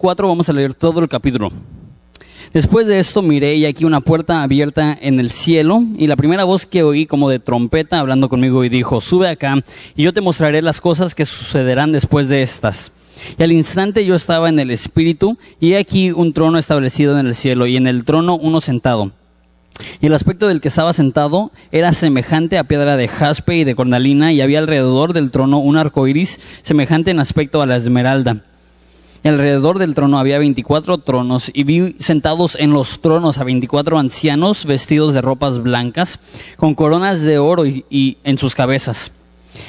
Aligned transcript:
4 0.00 0.26
vamos 0.26 0.48
a 0.48 0.54
leer 0.54 0.72
todo 0.72 1.00
el 1.00 1.10
capítulo. 1.10 1.52
Después 2.54 2.86
de 2.86 2.98
esto 2.98 3.20
miré 3.20 3.56
y 3.56 3.66
aquí 3.66 3.84
una 3.84 4.00
puerta 4.00 4.42
abierta 4.42 4.96
en 4.98 5.20
el 5.20 5.30
cielo 5.30 5.82
y 5.98 6.06
la 6.06 6.16
primera 6.16 6.44
voz 6.44 6.64
que 6.64 6.82
oí 6.82 7.04
como 7.04 7.28
de 7.28 7.38
trompeta 7.38 8.00
hablando 8.00 8.30
conmigo 8.30 8.64
y 8.64 8.70
dijo, 8.70 9.02
sube 9.02 9.28
acá 9.28 9.62
y 9.94 10.04
yo 10.04 10.14
te 10.14 10.22
mostraré 10.22 10.62
las 10.62 10.80
cosas 10.80 11.14
que 11.14 11.26
sucederán 11.26 11.92
después 11.92 12.30
de 12.30 12.40
estas. 12.40 12.92
Y 13.38 13.42
al 13.42 13.52
instante 13.52 14.06
yo 14.06 14.14
estaba 14.14 14.48
en 14.48 14.58
el 14.58 14.70
espíritu 14.70 15.36
y 15.60 15.74
aquí 15.74 16.12
un 16.12 16.32
trono 16.32 16.56
establecido 16.56 17.18
en 17.18 17.26
el 17.26 17.34
cielo 17.34 17.66
y 17.66 17.76
en 17.76 17.86
el 17.86 18.04
trono 18.04 18.36
uno 18.36 18.62
sentado. 18.62 19.12
Y 20.00 20.06
el 20.06 20.14
aspecto 20.14 20.48
del 20.48 20.62
que 20.62 20.68
estaba 20.68 20.94
sentado 20.94 21.52
era 21.72 21.92
semejante 21.92 22.56
a 22.56 22.64
piedra 22.64 22.96
de 22.96 23.06
jaspe 23.06 23.56
y 23.56 23.64
de 23.64 23.74
cornalina, 23.74 24.32
y 24.32 24.40
había 24.40 24.58
alrededor 24.58 25.12
del 25.12 25.30
trono 25.30 25.58
un 25.58 25.76
arco 25.76 26.06
iris 26.06 26.40
semejante 26.62 27.10
en 27.10 27.20
aspecto 27.20 27.62
a 27.62 27.66
la 27.66 27.76
esmeralda. 27.76 28.44
Y 29.22 29.28
alrededor 29.28 29.78
del 29.78 29.94
trono 29.94 30.18
había 30.18 30.38
veinticuatro 30.38 30.98
tronos, 30.98 31.50
y 31.52 31.64
vi 31.64 31.96
sentados 31.98 32.56
en 32.58 32.72
los 32.72 33.00
tronos 33.00 33.36
a 33.36 33.44
veinticuatro 33.44 33.98
ancianos 33.98 34.64
vestidos 34.64 35.12
de 35.12 35.20
ropas 35.20 35.62
blancas, 35.62 36.20
con 36.56 36.74
coronas 36.74 37.20
de 37.20 37.38
oro 37.38 37.66
y, 37.66 38.16
en 38.24 38.38
sus 38.38 38.54
cabezas. 38.54 39.12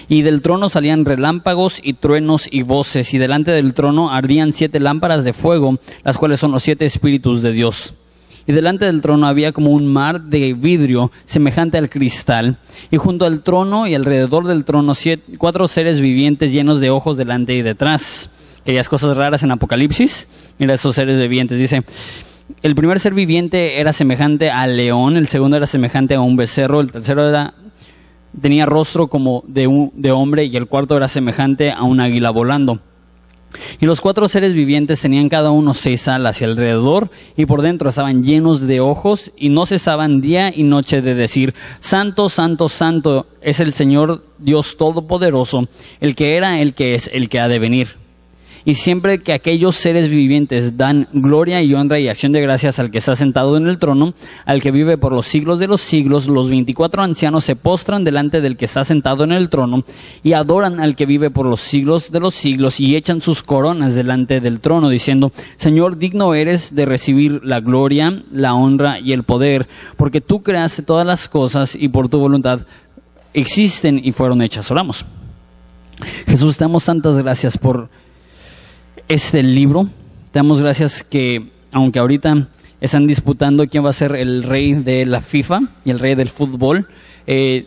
Y 0.08 0.22
del 0.22 0.42
trono 0.42 0.70
salían 0.70 1.04
relámpagos 1.04 1.82
y 1.84 1.94
truenos 1.94 2.48
y 2.50 2.62
voces, 2.62 3.14
y 3.14 3.18
delante 3.18 3.52
del 3.52 3.74
trono 3.74 4.10
ardían 4.10 4.54
siete 4.54 4.80
lámparas 4.80 5.26
de 5.26 5.34
fuego, 5.34 5.80
las 6.06 6.18
cuales 6.18 6.40
son 6.40 6.52
los 6.52 6.64
siete 6.64 6.86
espíritus 6.86 7.42
de 7.42 7.52
Dios. 7.52 7.94
Y 8.48 8.54
delante 8.54 8.86
del 8.86 9.02
trono 9.02 9.28
había 9.28 9.52
como 9.52 9.72
un 9.72 9.86
mar 9.86 10.22
de 10.22 10.54
vidrio 10.54 11.12
semejante 11.26 11.78
al 11.78 11.90
cristal, 11.90 12.58
y 12.90 12.96
junto 12.96 13.26
al 13.26 13.42
trono 13.42 13.86
y 13.86 13.96
alrededor 13.96 14.48
del 14.48 14.64
trono 14.64 14.94
cuatro 15.38 15.68
seres 15.68 16.00
vivientes 16.00 16.54
llenos 16.54 16.80
de 16.80 16.90
ojos 16.90 17.18
delante 17.18 17.54
y 17.54 17.62
detrás 17.64 18.30
aquellas 18.62 18.90
cosas 18.90 19.16
raras 19.18 19.44
en 19.44 19.52
Apocalipsis. 19.52 20.28
Mira 20.58 20.74
esos 20.74 20.96
seres 20.96 21.20
vivientes. 21.20 21.58
Dice, 21.58 21.84
el 22.62 22.76
primer 22.76 23.00
ser 23.00 23.14
viviente 23.14 23.80
era 23.80 23.94
semejante 23.94 24.50
al 24.50 24.78
león, 24.78 25.18
el 25.18 25.28
segundo 25.28 25.58
era 25.58 25.68
semejante 25.68 26.16
a 26.16 26.22
un 26.22 26.36
becerro, 26.36 26.82
el 26.82 26.92
tercero 26.92 27.28
era, 27.28 27.54
tenía 28.40 28.66
rostro 28.66 29.08
como 29.08 29.44
de, 29.48 29.68
un, 29.68 29.92
de 29.96 30.12
hombre 30.12 30.46
y 30.46 30.56
el 30.56 30.68
cuarto 30.68 30.98
era 30.98 31.08
semejante 31.08 31.72
a 31.72 31.84
un 31.84 32.00
águila 32.00 32.30
volando. 32.30 32.80
Y 33.82 33.86
los 33.86 34.00
cuatro 34.00 34.30
seres 34.30 34.54
vivientes 34.54 35.02
tenían 35.02 35.28
cada 35.28 35.52
uno 35.52 35.74
seis 35.74 36.08
alas 36.08 36.40
y 36.40 36.46
alrededor 36.46 37.10
y 37.36 37.46
por 37.46 37.62
dentro 37.62 37.90
estaban 37.90 38.24
llenos 38.24 38.66
de 38.66 38.80
ojos 38.80 39.34
y 39.36 39.50
no 39.50 39.66
cesaban 39.66 40.22
día 40.22 40.54
y 40.56 40.64
noche 40.64 41.02
de 41.02 41.16
decir, 41.16 41.54
Santo, 41.82 42.30
Santo, 42.30 42.70
Santo 42.70 43.28
es 43.42 43.60
el 43.60 43.74
Señor 43.74 44.24
Dios 44.38 44.78
Todopoderoso, 44.78 45.68
el 46.00 46.16
que 46.16 46.38
era, 46.38 46.62
el 46.62 46.74
que 46.74 46.96
es, 46.96 47.10
el 47.14 47.28
que 47.28 47.40
ha 47.40 47.50
de 47.50 47.60
venir. 47.60 48.01
Y 48.66 48.76
siempre 48.76 49.20
que 49.20 49.34
aquellos 49.34 49.76
seres 49.76 50.10
vivientes 50.10 50.78
dan 50.78 51.08
gloria 51.14 51.62
y 51.62 51.74
honra 51.74 52.00
y 52.00 52.08
acción 52.08 52.32
de 52.32 52.42
gracias 52.42 52.80
al 52.80 52.92
que 52.92 53.00
está 53.00 53.16
sentado 53.16 53.58
en 53.58 53.68
el 53.68 53.78
trono, 53.78 54.14
al 54.46 54.62
que 54.62 54.72
vive 54.72 54.98
por 54.98 55.14
los 55.14 55.26
siglos 55.26 55.60
de 55.60 55.68
los 55.68 55.82
siglos, 55.82 56.28
los 56.28 56.50
veinticuatro 56.50 57.02
ancianos 57.02 57.44
se 57.44 57.56
postran 57.56 58.04
delante 58.04 58.42
del 58.42 58.58
que 58.58 58.66
está 58.66 58.84
sentado 58.84 59.24
en 59.24 59.32
el 59.32 59.50
trono 59.50 59.84
y 60.24 60.34
adoran 60.34 60.80
al 60.80 60.96
que 60.96 61.06
vive 61.06 61.30
por 61.30 61.46
los 61.46 61.62
siglos 61.62 62.12
de 62.12 62.20
los 62.20 62.36
siglos 62.36 62.80
y 62.80 62.96
echan 62.96 63.22
sus 63.22 63.44
coronas 63.44 63.96
delante 63.96 64.40
del 64.40 64.60
trono, 64.60 64.90
diciendo, 64.90 65.32
Señor, 65.58 65.98
digno 65.98 66.34
eres 66.34 66.76
de 66.76 66.86
recibir 66.86 67.42
la 67.44 67.60
gloria, 67.60 68.24
la 68.32 68.54
honra 68.54 69.00
y 69.00 69.14
el 69.14 69.24
poder, 69.24 69.68
porque 69.98 70.22
tú 70.22 70.44
creaste 70.44 70.84
todas 70.84 71.06
las 71.06 71.28
cosas 71.28 71.76
y 71.76 71.90
por 71.90 72.10
tu 72.10 72.20
voluntad 72.20 72.66
existen 73.34 74.00
y 74.04 74.12
fueron 74.12 74.42
hechas. 74.42 74.70
Oramos. 74.72 75.06
Jesús, 76.28 76.58
damos 76.58 76.86
tantas 76.86 77.18
gracias 77.18 77.58
por 77.58 77.90
este 79.08 79.44
libro. 79.44 79.86
Te 80.32 80.40
damos 80.40 80.62
gracias 80.62 81.04
que, 81.04 81.52
aunque 81.72 82.00
ahorita 82.00 82.48
están 82.80 83.08
disputando 83.08 83.68
quién 83.68 83.86
va 83.86 83.90
a 83.90 83.94
ser 83.94 84.16
el 84.16 84.44
rey 84.44 84.74
de 84.74 85.06
la 85.06 85.22
FIFA 85.22 85.62
y 85.86 85.92
el 85.92 86.00
rey 86.00 86.16
del 86.16 86.30
fútbol, 86.30 86.88
eh, 87.28 87.66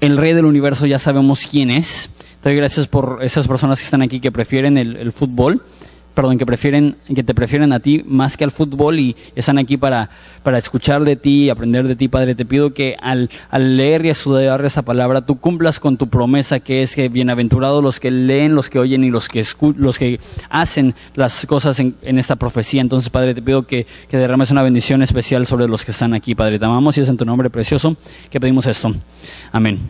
el 0.00 0.16
rey 0.16 0.32
del 0.32 0.44
universo 0.44 0.86
ya 0.86 0.98
sabemos 0.98 1.46
quién 1.46 1.70
es. 1.70 2.10
Te 2.42 2.50
doy 2.50 2.56
gracias 2.56 2.86
por 2.86 3.18
esas 3.22 3.48
personas 3.48 3.78
que 3.78 3.84
están 3.84 4.02
aquí 4.02 4.20
que 4.20 4.30
prefieren 4.30 4.78
el 4.78 5.12
fútbol 5.12 5.62
perdón, 6.16 6.38
que 6.38 6.46
prefieren, 6.46 6.96
que 7.14 7.22
te 7.22 7.34
prefieren 7.34 7.74
a 7.74 7.80
ti 7.80 8.02
más 8.06 8.38
que 8.38 8.44
al 8.44 8.50
fútbol 8.50 8.98
y 8.98 9.14
están 9.34 9.58
aquí 9.58 9.76
para, 9.76 10.08
para 10.42 10.56
escuchar 10.56 11.04
de 11.04 11.14
ti 11.14 11.44
y 11.44 11.50
aprender 11.50 11.86
de 11.86 11.94
ti, 11.94 12.08
Padre. 12.08 12.34
Te 12.34 12.46
pido 12.46 12.72
que 12.72 12.96
al, 13.02 13.28
al 13.50 13.76
leer 13.76 14.06
y 14.06 14.08
estudiar 14.08 14.64
esa 14.64 14.80
palabra, 14.80 15.26
tú 15.26 15.36
cumplas 15.36 15.78
con 15.78 15.98
tu 15.98 16.08
promesa 16.08 16.58
que 16.58 16.80
es 16.80 16.96
que 16.96 17.10
bienaventurados 17.10 17.84
los 17.84 18.00
que 18.00 18.10
leen, 18.10 18.54
los 18.54 18.70
que 18.70 18.78
oyen 18.78 19.04
y 19.04 19.10
los 19.10 19.28
que, 19.28 19.44
los 19.76 19.98
que 19.98 20.18
hacen 20.48 20.94
las 21.16 21.44
cosas 21.44 21.78
en, 21.80 21.94
en, 22.00 22.18
esta 22.18 22.36
profecía. 22.36 22.80
Entonces, 22.80 23.10
Padre, 23.10 23.34
te 23.34 23.42
pido 23.42 23.66
que, 23.66 23.86
que 24.08 24.16
derrames 24.16 24.50
una 24.50 24.62
bendición 24.62 25.02
especial 25.02 25.46
sobre 25.46 25.68
los 25.68 25.84
que 25.84 25.90
están 25.90 26.14
aquí, 26.14 26.34
Padre. 26.34 26.58
Te 26.58 26.64
amamos 26.64 26.96
y 26.96 27.02
es 27.02 27.10
en 27.10 27.18
tu 27.18 27.26
nombre 27.26 27.50
precioso 27.50 27.94
que 28.30 28.40
pedimos 28.40 28.66
esto. 28.66 28.90
Amén. 29.52 29.80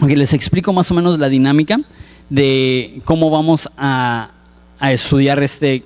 Ok, 0.00 0.08
les 0.12 0.32
explico 0.32 0.72
más 0.72 0.90
o 0.90 0.94
menos 0.94 1.18
la 1.18 1.28
dinámica 1.28 1.78
de 2.30 3.02
cómo 3.04 3.28
vamos 3.28 3.68
a 3.76 4.30
a 4.78 4.92
estudiar 4.92 5.42
este 5.42 5.84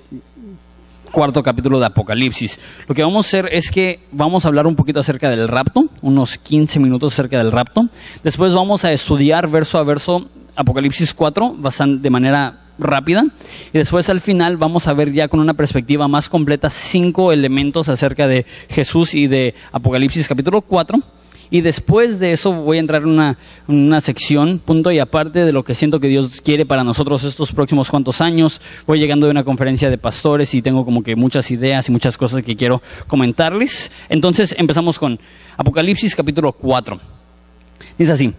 cuarto 1.11 1.43
capítulo 1.43 1.79
de 1.79 1.85
Apocalipsis. 1.85 2.59
Lo 2.87 2.95
que 2.95 3.03
vamos 3.03 3.25
a 3.25 3.27
hacer 3.27 3.49
es 3.51 3.69
que 3.69 3.99
vamos 4.11 4.43
a 4.43 4.47
hablar 4.47 4.65
un 4.65 4.75
poquito 4.75 4.99
acerca 4.99 5.29
del 5.29 5.47
rapto, 5.47 5.87
unos 6.01 6.37
15 6.37 6.79
minutos 6.79 7.13
acerca 7.13 7.37
del 7.37 7.51
rapto. 7.51 7.87
Después 8.23 8.53
vamos 8.53 8.83
a 8.83 8.91
estudiar 8.91 9.47
verso 9.47 9.77
a 9.77 9.83
verso 9.83 10.27
Apocalipsis 10.55 11.13
4 11.13 11.55
bastante, 11.57 12.01
de 12.01 12.09
manera 12.09 12.59
rápida. 12.79 13.25
Y 13.71 13.77
después 13.77 14.09
al 14.09 14.21
final 14.21 14.57
vamos 14.57 14.87
a 14.87 14.93
ver 14.93 15.13
ya 15.13 15.27
con 15.27 15.39
una 15.39 15.53
perspectiva 15.53 16.07
más 16.07 16.29
completa 16.29 16.69
cinco 16.69 17.31
elementos 17.31 17.89
acerca 17.89 18.27
de 18.27 18.45
Jesús 18.69 19.13
y 19.13 19.27
de 19.27 19.53
Apocalipsis 19.71 20.27
capítulo 20.27 20.61
4 20.61 20.99
y 21.53 21.61
después 21.61 22.17
de 22.17 22.31
eso 22.31 22.51
voy 22.51 22.77
a 22.77 22.79
entrar 22.79 23.03
en 23.03 23.09
una, 23.09 23.37
una, 23.67 24.01
sección, 24.01 24.57
punto 24.57 24.91
y 24.91 24.97
aparte 24.97 25.45
de 25.45 25.51
lo 25.53 25.63
que 25.63 25.75
siento 25.75 25.99
que 25.99 26.07
Dios 26.07 26.41
quiere 26.41 26.65
para 26.65 26.83
nosotros 26.83 27.23
estos 27.23 27.51
próximos 27.51 27.91
cuantos 27.91 28.21
años. 28.21 28.59
Voy 28.87 28.97
llegando 28.97 29.27
de 29.27 29.31
una 29.31 29.43
conferencia 29.43 29.91
de 29.91 29.99
pastores 29.99 30.55
y 30.55 30.63
tengo 30.63 30.83
como 30.83 31.03
que 31.03 31.15
muchas 31.15 31.51
ideas 31.51 31.87
y 31.87 31.91
muchas 31.91 32.17
cosas 32.17 32.41
que 32.41 32.55
quiero 32.55 32.81
comentarles. 33.05 33.91
Entonces 34.09 34.55
empezamos 34.57 34.97
con 34.97 35.19
Apocalipsis 35.55 36.15
capítulo 36.15 36.53
4. 36.53 36.99
Dice 37.99 38.13
así, 38.13 38.33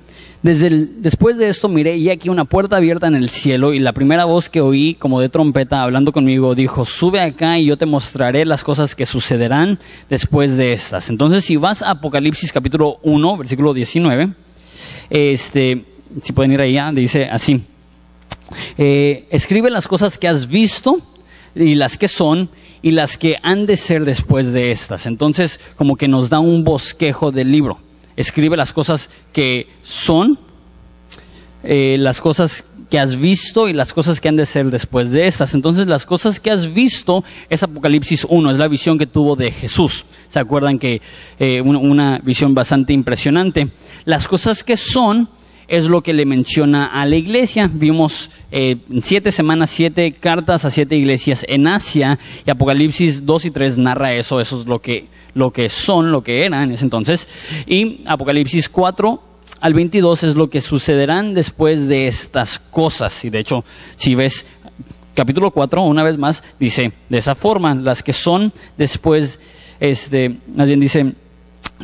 desde 0.44 0.68
después 0.98 1.38
de 1.38 1.48
esto 1.48 1.70
miré 1.70 1.96
y 1.96 2.10
aquí 2.10 2.28
una 2.28 2.44
puerta 2.44 2.76
abierta 2.76 3.06
en 3.06 3.14
el 3.14 3.30
cielo 3.30 3.72
y 3.72 3.78
la 3.78 3.92
primera 3.94 4.26
voz 4.26 4.50
que 4.50 4.60
oí 4.60 4.92
como 4.92 5.18
de 5.18 5.30
trompeta 5.30 5.82
hablando 5.82 6.12
conmigo 6.12 6.54
dijo, 6.54 6.84
sube 6.84 7.18
acá 7.22 7.58
y 7.58 7.64
yo 7.64 7.78
te 7.78 7.86
mostraré 7.86 8.44
las 8.44 8.62
cosas 8.62 8.94
que 8.94 9.06
sucederán 9.06 9.78
después 10.10 10.58
de 10.58 10.74
estas. 10.74 11.08
Entonces 11.08 11.46
si 11.46 11.56
vas 11.56 11.80
a 11.80 11.92
Apocalipsis 11.92 12.52
capítulo 12.52 12.98
1, 13.04 13.38
versículo 13.38 13.72
19, 13.72 14.34
este, 15.08 15.86
si 16.20 16.34
pueden 16.34 16.52
ir 16.52 16.60
allá, 16.60 16.92
dice 16.92 17.24
así, 17.24 17.62
eh, 18.76 19.26
escribe 19.30 19.70
las 19.70 19.88
cosas 19.88 20.18
que 20.18 20.28
has 20.28 20.46
visto 20.46 21.00
y 21.54 21.74
las 21.74 21.96
que 21.96 22.06
son 22.06 22.50
y 22.82 22.90
las 22.90 23.16
que 23.16 23.38
han 23.42 23.64
de 23.64 23.76
ser 23.76 24.04
después 24.04 24.52
de 24.52 24.72
estas. 24.72 25.06
Entonces 25.06 25.58
como 25.76 25.96
que 25.96 26.06
nos 26.06 26.28
da 26.28 26.38
un 26.38 26.64
bosquejo 26.64 27.32
del 27.32 27.50
libro 27.50 27.78
escribe 28.16 28.56
las 28.56 28.72
cosas 28.72 29.10
que 29.32 29.68
son, 29.82 30.38
eh, 31.62 31.96
las 31.98 32.20
cosas 32.20 32.64
que 32.90 32.98
has 32.98 33.20
visto 33.20 33.68
y 33.68 33.72
las 33.72 33.92
cosas 33.92 34.20
que 34.20 34.28
han 34.28 34.36
de 34.36 34.46
ser 34.46 34.66
después 34.66 35.10
de 35.10 35.26
estas. 35.26 35.54
Entonces 35.54 35.86
las 35.86 36.06
cosas 36.06 36.38
que 36.38 36.50
has 36.50 36.72
visto 36.72 37.24
es 37.50 37.62
Apocalipsis 37.62 38.26
1, 38.28 38.50
es 38.50 38.58
la 38.58 38.68
visión 38.68 38.98
que 38.98 39.06
tuvo 39.06 39.36
de 39.36 39.50
Jesús. 39.50 40.04
¿Se 40.28 40.38
acuerdan 40.38 40.78
que 40.78 41.00
eh, 41.38 41.60
una, 41.60 42.20
visión 42.22 42.54
bastante 42.54 42.92
impresionante? 42.92 43.68
Las 44.04 44.28
cosas 44.28 44.62
que 44.62 44.76
son 44.76 45.28
es 45.66 45.86
lo 45.86 46.02
que 46.02 46.12
le 46.12 46.26
menciona 46.26 46.86
a 46.86 47.06
la 47.06 47.16
iglesia. 47.16 47.70
Vimos 47.72 48.30
eh, 48.52 48.76
siete 49.02 49.30
semanas 49.30 49.70
siete 49.70 50.12
cartas 50.12 50.64
a 50.64 50.70
siete 50.70 50.96
iglesias 50.96 51.44
en 51.48 51.66
Asia 51.66 52.18
y 52.46 52.50
Apocalipsis 52.50 53.24
2 53.24 53.46
y 53.46 53.50
3 53.50 53.78
narra 53.78 54.14
eso, 54.14 54.40
eso 54.40 54.60
es 54.60 54.66
lo 54.66 54.80
que 54.80 55.08
lo 55.34 55.52
que 55.52 55.68
son, 55.68 56.12
lo 56.12 56.22
que 56.22 56.44
eran 56.44 56.64
en 56.64 56.72
ese 56.72 56.84
entonces. 56.84 57.28
Y 57.66 58.02
Apocalipsis 58.06 58.68
4 58.68 59.22
al 59.60 59.74
22 59.74 60.24
es 60.24 60.34
lo 60.34 60.50
que 60.50 60.60
sucederán 60.60 61.34
después 61.34 61.88
de 61.88 62.06
estas 62.06 62.58
cosas. 62.58 63.24
Y 63.24 63.30
de 63.30 63.40
hecho, 63.40 63.64
si 63.96 64.14
ves 64.14 64.46
capítulo 65.14 65.50
4, 65.50 65.82
una 65.82 66.02
vez 66.02 66.18
más, 66.18 66.42
dice 66.58 66.92
de 67.08 67.18
esa 67.18 67.34
forma, 67.34 67.74
las 67.74 68.02
que 68.02 68.12
son 68.12 68.52
después, 68.76 69.40
este, 69.80 70.36
más 70.54 70.66
bien 70.66 70.80
dice, 70.80 71.14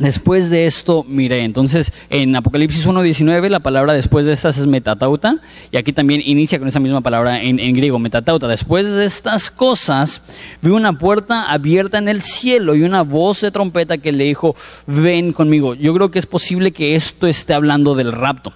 Después 0.01 0.49
de 0.49 0.65
esto 0.65 1.05
miré. 1.07 1.43
Entonces, 1.43 1.93
en 2.09 2.35
Apocalipsis 2.35 2.87
1.19, 2.87 3.49
la 3.49 3.59
palabra 3.59 3.93
después 3.93 4.25
de 4.25 4.33
estas 4.33 4.57
es 4.57 4.65
metatauta. 4.65 5.37
Y 5.71 5.77
aquí 5.77 5.93
también 5.93 6.23
inicia 6.25 6.57
con 6.57 6.67
esa 6.67 6.79
misma 6.79 7.01
palabra 7.01 7.39
en, 7.39 7.57
griego, 7.75 7.99
metatauta. 7.99 8.47
Después 8.47 8.91
de 8.91 9.05
estas 9.05 9.51
cosas, 9.51 10.23
vi 10.63 10.71
una 10.71 10.97
puerta 10.97 11.51
abierta 11.51 11.99
en 11.99 12.09
el 12.09 12.23
cielo 12.23 12.73
y 12.73 12.81
una 12.81 13.03
voz 13.03 13.41
de 13.41 13.51
trompeta 13.51 13.99
que 13.99 14.11
le 14.11 14.23
dijo, 14.23 14.55
ven 14.87 15.33
conmigo. 15.33 15.75
Yo 15.75 15.93
creo 15.93 16.09
que 16.09 16.17
es 16.17 16.25
posible 16.25 16.71
que 16.71 16.95
esto 16.95 17.27
esté 17.27 17.53
hablando 17.53 17.93
del 17.93 18.11
rapto. 18.11 18.53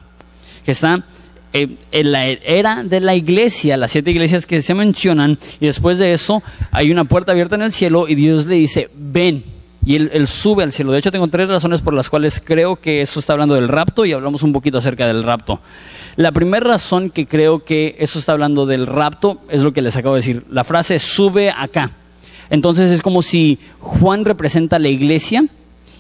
Que 0.66 0.72
está 0.72 1.06
eh, 1.54 1.78
en 1.92 2.12
la 2.12 2.26
era 2.26 2.84
de 2.84 3.02
la 3.02 3.14
iglesia, 3.14 3.78
las 3.78 3.92
siete 3.92 4.10
iglesias 4.10 4.48
que 4.48 4.64
se 4.64 4.74
mencionan, 4.74 5.38
y 5.60 5.68
después 5.68 6.00
de 6.00 6.12
eso 6.12 6.42
hay 6.72 6.90
una 6.90 7.06
puerta 7.06 7.34
abierta 7.34 7.54
en 7.54 7.62
el 7.62 7.72
cielo 7.72 8.08
y 8.08 8.16
Dios 8.16 8.48
le 8.48 8.56
dice, 8.56 8.90
ven. 8.96 9.55
Y 9.86 9.96
él, 9.96 10.28
sube 10.28 10.64
al 10.64 10.72
cielo. 10.72 10.92
De 10.92 11.00
hecho, 11.00 11.12
tengo 11.12 11.28
tres 11.28 11.48
razones 11.48 11.82
por 11.82 11.94
las 11.94 12.10
cuales 12.10 12.42
creo 12.44 12.78
que 12.78 13.02
esto 13.02 13.20
está 13.20 13.34
hablando 13.34 13.54
del 13.54 13.68
rapto 13.68 14.04
y 14.04 14.14
hablamos 14.14 14.42
un 14.42 14.52
poquito 14.52 14.80
acerca 14.80 15.06
del 15.06 15.24
rapto. 15.24 15.60
La 16.16 16.32
primera 16.32 16.68
razón 16.68 17.12
que 17.12 17.28
creo 17.28 17.64
que 17.64 17.96
eso 18.00 18.18
está 18.18 18.32
hablando 18.32 18.66
del 18.66 18.88
rapto 18.88 19.42
es 19.50 19.62
lo 19.62 19.74
que 19.74 19.84
les 19.84 19.96
acabo 19.96 20.16
de 20.16 20.20
decir. 20.20 20.44
La 20.50 20.64
frase 20.64 20.98
sube 20.98 21.52
acá. 21.52 21.92
Entonces 22.50 22.92
es 22.92 23.02
como 23.02 23.22
si 23.22 23.60
Juan 23.80 24.26
representa 24.26 24.80
la 24.80 24.90
iglesia 24.90 25.46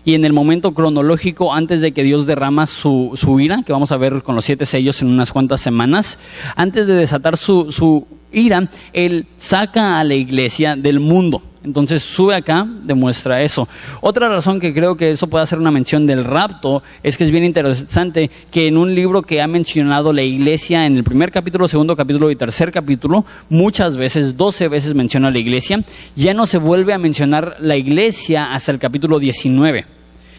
y 0.04 0.14
en 0.14 0.24
el 0.24 0.34
momento 0.34 0.74
cronológico 0.74 1.54
antes 1.54 1.82
de 1.82 1.92
que 1.92 2.04
Dios 2.04 2.28
derrama 2.28 2.68
su, 2.68 3.12
su, 3.16 3.40
ira, 3.40 3.64
que 3.66 3.74
vamos 3.74 3.92
a 3.92 3.98
ver 3.98 4.22
con 4.22 4.36
los 4.36 4.46
siete 4.46 4.66
sellos 4.66 5.02
en 5.02 5.10
unas 5.10 5.32
cuantas 5.32 5.62
semanas, 5.62 6.20
antes 6.56 6.86
de 6.86 6.94
desatar 6.94 7.38
su, 7.38 7.72
su 7.72 8.08
ira, 8.32 8.70
Él 8.94 9.26
saca 9.38 10.00
a 10.00 10.04
la 10.04 10.14
iglesia 10.14 10.76
del 10.76 11.00
mundo. 11.00 11.42
Entonces 11.65 12.03
sube 12.03 12.35
acá, 12.35 12.67
demuestra 12.83 13.41
eso. 13.41 13.67
Otra 14.01 14.29
razón 14.29 14.59
que 14.59 14.71
creo 14.71 14.95
que 14.95 15.09
eso 15.09 15.27
puede 15.27 15.44
hacer 15.44 15.57
una 15.57 15.71
mención 15.71 16.06
del 16.06 16.23
rapto 16.23 16.83
es 17.01 17.17
que 17.17 17.23
es 17.23 17.31
bien 17.31 17.44
interesante 17.44 18.29
que 18.51 18.67
en 18.67 18.77
un 18.77 18.94
libro 18.94 19.23
que 19.23 19.41
ha 19.41 19.47
mencionado 19.47 20.13
la 20.13 20.21
iglesia 20.21 20.85
en 20.85 20.95
el 20.95 21.03
primer 21.03 21.31
capítulo, 21.31 21.67
segundo 21.67 21.95
capítulo 21.95 22.29
y 22.29 22.35
tercer 22.35 22.71
capítulo, 22.71 23.25
muchas 23.50 23.97
veces, 23.97 24.38
doce 24.38 24.67
veces 24.67 24.94
menciona 24.94 25.31
la 25.31 25.39
iglesia, 25.39 25.81
ya 26.15 26.35
no 26.35 26.45
se 26.45 26.59
vuelve 26.59 26.94
a 26.94 27.00
mencionar 27.00 27.57
la 27.59 27.75
iglesia 27.75 28.53
hasta 28.53 28.71
el 28.71 28.77
capítulo 28.77 29.17
19. 29.17 29.85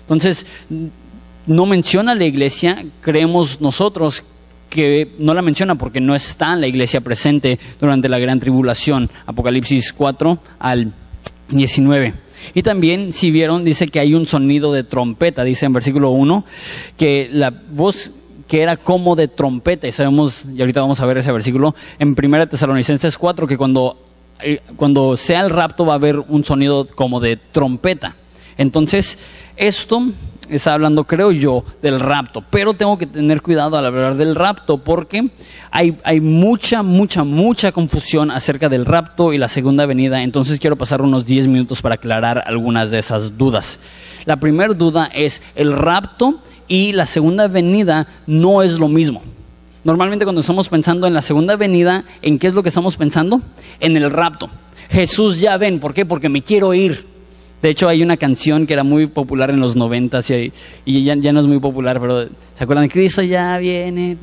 Entonces, 0.02 0.46
no 1.49 1.67
menciona 1.67 2.14
la 2.14 2.25
iglesia, 2.25 2.84
creemos 3.00 3.61
nosotros 3.61 4.23
que 4.70 5.12
no 5.19 5.34
la 5.34 5.43
menciona 5.43 5.75
porque 5.75 6.00
no 6.00 6.14
está 6.14 6.55
la 6.55 6.67
iglesia 6.67 7.00
presente 7.00 7.58
durante 7.81 8.08
la 8.08 8.19
gran 8.19 8.38
tribulación, 8.38 9.11
Apocalipsis 9.26 9.93
4 9.93 10.38
al 10.58 10.93
19. 11.49 12.15
Y 12.55 12.63
también, 12.63 13.13
si 13.13 13.31
vieron, 13.31 13.65
dice 13.65 13.89
que 13.89 14.01
hay 14.01 14.15
un 14.15 14.27
sonido 14.27 14.73
de 14.73 14.85
trompeta, 14.85 15.45
dice 15.45 15.67
en 15.67 15.73
versículo 15.73 16.11
1, 16.11 16.45
que 16.97 17.29
la 17.33 17.51
voz 17.51 18.13
que 18.47 18.63
era 18.63 18.77
como 18.77 19.17
de 19.17 19.29
trompeta, 19.29 19.89
y 19.89 19.93
sabemos, 19.93 20.47
y 20.47 20.61
ahorita 20.61 20.81
vamos 20.81 21.01
a 21.01 21.07
ver 21.07 21.19
ese 21.19 21.33
versículo, 21.33 21.75
en 21.99 22.15
1 22.17 22.49
Tesalonicenses 22.49 23.19
4, 23.19 23.47
que 23.47 23.57
cuando, 23.57 24.01
eh, 24.41 24.61
cuando 24.77 25.17
sea 25.17 25.41
el 25.41 25.51
rapto 25.51 25.85
va 25.85 25.95
a 25.95 25.97
haber 25.97 26.19
un 26.19 26.45
sonido 26.45 26.87
como 26.87 27.21
de 27.21 27.37
trompeta. 27.37 28.15
Entonces, 28.57 29.19
esto 29.57 30.03
está 30.51 30.75
hablando, 30.75 31.05
creo 31.05 31.33
yo, 31.33 31.65
del 31.83 32.01
rapto, 32.01 32.43
pero 32.51 32.75
tengo 32.75 32.99
que 32.99 33.07
tener 33.07 33.43
cuidado 33.43 33.77
al 33.77 33.87
hablar 33.87 34.17
del 34.17 34.35
rapto 34.35 34.79
porque 34.79 35.31
hay, 35.71 35.97
hay, 36.05 36.21
mucha, 36.21 36.83
mucha, 36.83 37.25
mucha 37.25 37.73
confusión 37.73 38.31
acerca 38.31 38.69
del 38.69 38.85
rapto 38.85 39.33
y 39.33 39.39
la 39.39 39.49
segunda 39.49 39.87
venida, 39.87 40.23
entonces 40.23 40.61
quiero 40.61 40.77
pasar 40.77 41.03
unos 41.03 41.27
10 41.27 41.49
minutos 41.49 41.83
para 41.83 41.97
aclarar 41.97 42.43
algunas 42.47 42.91
de 42.91 42.99
esas 42.99 43.37
dudas. 43.37 43.81
La 44.25 44.37
primera 44.37 44.75
duda 44.75 45.11
es, 45.15 45.43
el 45.55 45.73
rapto 45.73 46.41
y 46.69 46.93
la 46.93 47.07
segunda 47.07 47.49
venida 47.49 48.07
no 48.27 48.63
es 48.63 48.79
lo 48.79 48.89
mismo. 48.89 49.23
Normalmente 49.85 50.25
cuando 50.25 50.41
estamos 50.41 50.69
pensando 50.69 51.07
en 51.07 51.15
la 51.15 51.23
segunda 51.23 51.55
venida, 51.55 52.05
¿en 52.23 52.39
qué 52.39 52.49
es 52.49 52.55
lo 52.55 52.63
que 52.65 52.71
estamos 52.71 52.97
pensando? 52.97 53.41
En 53.79 53.97
el 53.97 54.11
rapto. 54.11 54.51
Jesús 54.91 55.41
ya 55.41 55.57
ven, 55.57 55.79
¿por 55.79 55.95
qué? 55.95 56.05
Porque 56.05 56.29
me 56.29 56.43
quiero 56.43 56.75
ir. 56.75 57.16
De 57.62 57.70
hecho, 57.70 57.88
hay 57.88 58.03
una 58.03 58.17
canción 58.17 58.67
que 58.67 58.75
era 58.75 58.85
muy 58.85 59.06
popular 59.06 59.50
en 59.50 59.61
los 59.61 59.76
noventas 59.76 60.31
y, 60.31 60.53
y 60.85 61.05
ya, 61.05 61.14
no 61.17 61.41
es 61.41 61.47
muy 61.47 61.58
popular, 61.58 61.99
pero 62.00 62.29
¿se 62.55 62.64
acuerdan? 62.64 62.88
Cristo 62.88 63.23
ya 63.23 63.58
viene. 63.58 64.17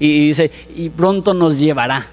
Y 0.00 0.28
dice, 0.28 0.50
y 0.76 0.88
pronto 0.88 1.34
nos 1.34 1.58
llevará. 1.58 2.06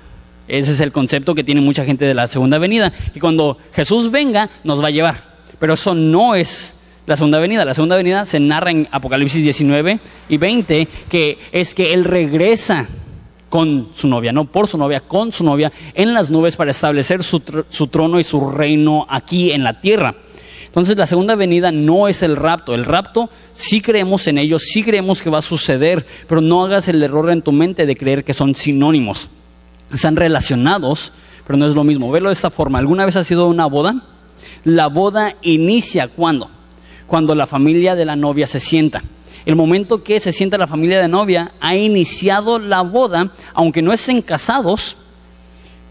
Ese 0.47 0.71
es 0.71 0.81
el 0.81 0.91
concepto 0.91 1.35
que 1.35 1.43
tiene 1.43 1.61
mucha 1.61 1.83
gente 1.85 2.05
de 2.05 2.13
la 2.13 2.27
segunda 2.27 2.57
venida. 2.57 2.93
Y 3.13 3.19
cuando 3.19 3.57
Jesús 3.73 4.11
venga, 4.11 4.49
nos 4.63 4.81
va 4.81 4.87
a 4.87 4.91
llevar. 4.91 5.23
Pero 5.59 5.73
eso 5.73 5.93
no 5.93 6.35
es 6.35 6.79
la 7.05 7.17
segunda 7.17 7.39
venida. 7.39 7.65
La 7.65 7.73
segunda 7.73 7.95
venida 7.95 8.23
se 8.25 8.39
narra 8.39 8.71
en 8.71 8.87
Apocalipsis 8.91 9.43
19 9.43 9.99
y 10.29 10.37
20, 10.37 10.87
que 11.09 11.37
es 11.51 11.73
que 11.73 11.93
Él 11.93 12.03
regresa 12.03 12.87
con 13.49 13.89
su 13.95 14.07
novia, 14.07 14.31
no 14.31 14.45
por 14.45 14.67
su 14.67 14.77
novia, 14.77 15.01
con 15.01 15.31
su 15.31 15.43
novia 15.43 15.71
en 15.93 16.13
las 16.13 16.29
nubes 16.29 16.55
para 16.55 16.71
establecer 16.71 17.23
su, 17.23 17.41
su, 17.69 17.87
trono 17.87 18.19
y 18.19 18.23
su 18.23 18.49
reino 18.49 19.05
aquí 19.09 19.51
en 19.51 19.63
la 19.63 19.81
tierra. 19.81 20.15
Entonces 20.65 20.95
la 20.97 21.07
segunda 21.07 21.35
venida 21.35 21.71
no 21.71 22.07
es 22.07 22.21
el 22.21 22.35
rapto. 22.35 22.75
El 22.75 22.85
rapto 22.85 23.29
sí 23.53 23.81
creemos 23.81 24.27
en 24.27 24.37
ello, 24.37 24.59
sí 24.59 24.83
creemos 24.83 25.21
que 25.21 25.31
va 25.31 25.39
a 25.39 25.41
suceder, 25.41 26.05
pero 26.27 26.41
no 26.41 26.63
hagas 26.63 26.87
el 26.87 27.01
error 27.01 27.31
en 27.31 27.41
tu 27.41 27.51
mente 27.51 27.87
de 27.87 27.95
creer 27.95 28.23
que 28.23 28.35
son 28.35 28.53
sinónimos. 28.53 29.29
Están 29.91 30.15
relacionados, 30.15 31.11
pero 31.47 31.57
no 31.57 31.65
es 31.65 31.73
lo 31.73 31.83
mismo. 31.83 32.11
Verlo 32.11 32.29
de 32.29 32.33
esta 32.33 32.51
forma. 32.51 32.77
¿Alguna 32.77 33.05
vez 33.05 33.15
ha 33.15 33.23
sido 33.23 33.47
una 33.47 33.65
boda? 33.65 34.03
La 34.63 34.87
boda 34.87 35.35
inicia 35.41 36.07
cuando? 36.07 36.49
Cuando 37.07 37.33
la 37.33 37.47
familia 37.47 37.95
de 37.95 38.05
la 38.05 38.15
novia 38.15 38.45
se 38.45 38.59
sienta. 38.59 39.01
El 39.49 39.55
momento 39.55 40.03
que 40.03 40.19
se 40.19 40.31
sienta 40.31 40.59
la 40.59 40.67
familia 40.67 41.01
de 41.01 41.07
novia, 41.07 41.53
ha 41.59 41.75
iniciado 41.75 42.59
la 42.59 42.81
boda, 42.81 43.31
aunque 43.55 43.81
no 43.81 43.91
estén 43.91 44.21
casados, 44.21 44.95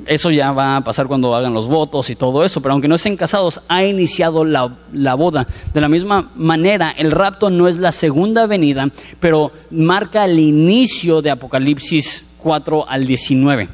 eso 0.06 0.30
ya 0.30 0.52
va 0.52 0.76
a 0.76 0.84
pasar 0.84 1.08
cuando 1.08 1.34
hagan 1.34 1.52
los 1.52 1.66
votos 1.66 2.08
y 2.08 2.14
todo 2.14 2.44
eso, 2.44 2.60
pero 2.60 2.74
aunque 2.74 2.86
no 2.86 2.94
estén 2.94 3.16
casados, 3.16 3.60
ha 3.66 3.82
iniciado 3.82 4.44
la, 4.44 4.76
la, 4.92 5.14
boda. 5.14 5.44
De 5.74 5.80
la 5.80 5.88
misma 5.88 6.30
manera, 6.36 6.94
el 6.96 7.10
rapto 7.10 7.50
no 7.50 7.66
es 7.66 7.78
la 7.78 7.90
segunda 7.90 8.46
venida, 8.46 8.88
pero 9.18 9.50
marca 9.72 10.24
el 10.24 10.38
inicio 10.38 11.20
de 11.20 11.32
Apocalipsis 11.32 12.36
4 12.38 12.88
al 12.88 13.08
19. 13.08 13.68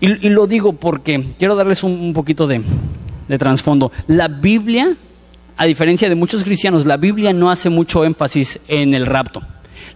Y, 0.00 0.28
lo 0.28 0.46
digo 0.46 0.74
porque 0.74 1.24
quiero 1.38 1.56
darles 1.56 1.82
un, 1.84 1.92
un 1.92 2.12
poquito 2.12 2.46
de, 2.46 2.60
de 3.28 3.38
trasfondo. 3.38 3.92
La 4.08 4.28
Biblia 4.28 4.94
a 5.58 5.66
diferencia 5.66 6.08
de 6.08 6.14
muchos 6.14 6.44
cristianos, 6.44 6.86
la 6.86 6.96
Biblia 6.96 7.32
no 7.32 7.50
hace 7.50 7.68
mucho 7.68 8.04
énfasis 8.04 8.60
en 8.68 8.94
el 8.94 9.06
rapto. 9.06 9.42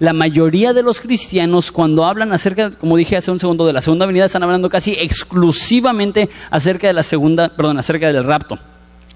La 0.01 0.13
mayoría 0.13 0.73
de 0.73 0.83
los 0.83 1.01
cristianos 1.01 1.71
cuando 1.71 2.05
hablan 2.05 2.33
acerca, 2.33 2.73
como 2.73 2.97
dije 2.97 3.17
hace 3.17 3.31
un 3.31 3.39
segundo, 3.39 3.65
de 3.65 3.73
la 3.73 3.81
segunda 3.81 4.05
venida, 4.05 4.25
están 4.25 4.43
hablando 4.43 4.69
casi 4.69 4.91
exclusivamente 4.99 6.29
acerca 6.51 6.89
de 6.89 6.93
la 6.93 7.05
segunda, 7.05 7.49
perdón, 7.49 7.79
acerca 7.79 8.13
del 8.13 8.25
rapto. 8.25 8.59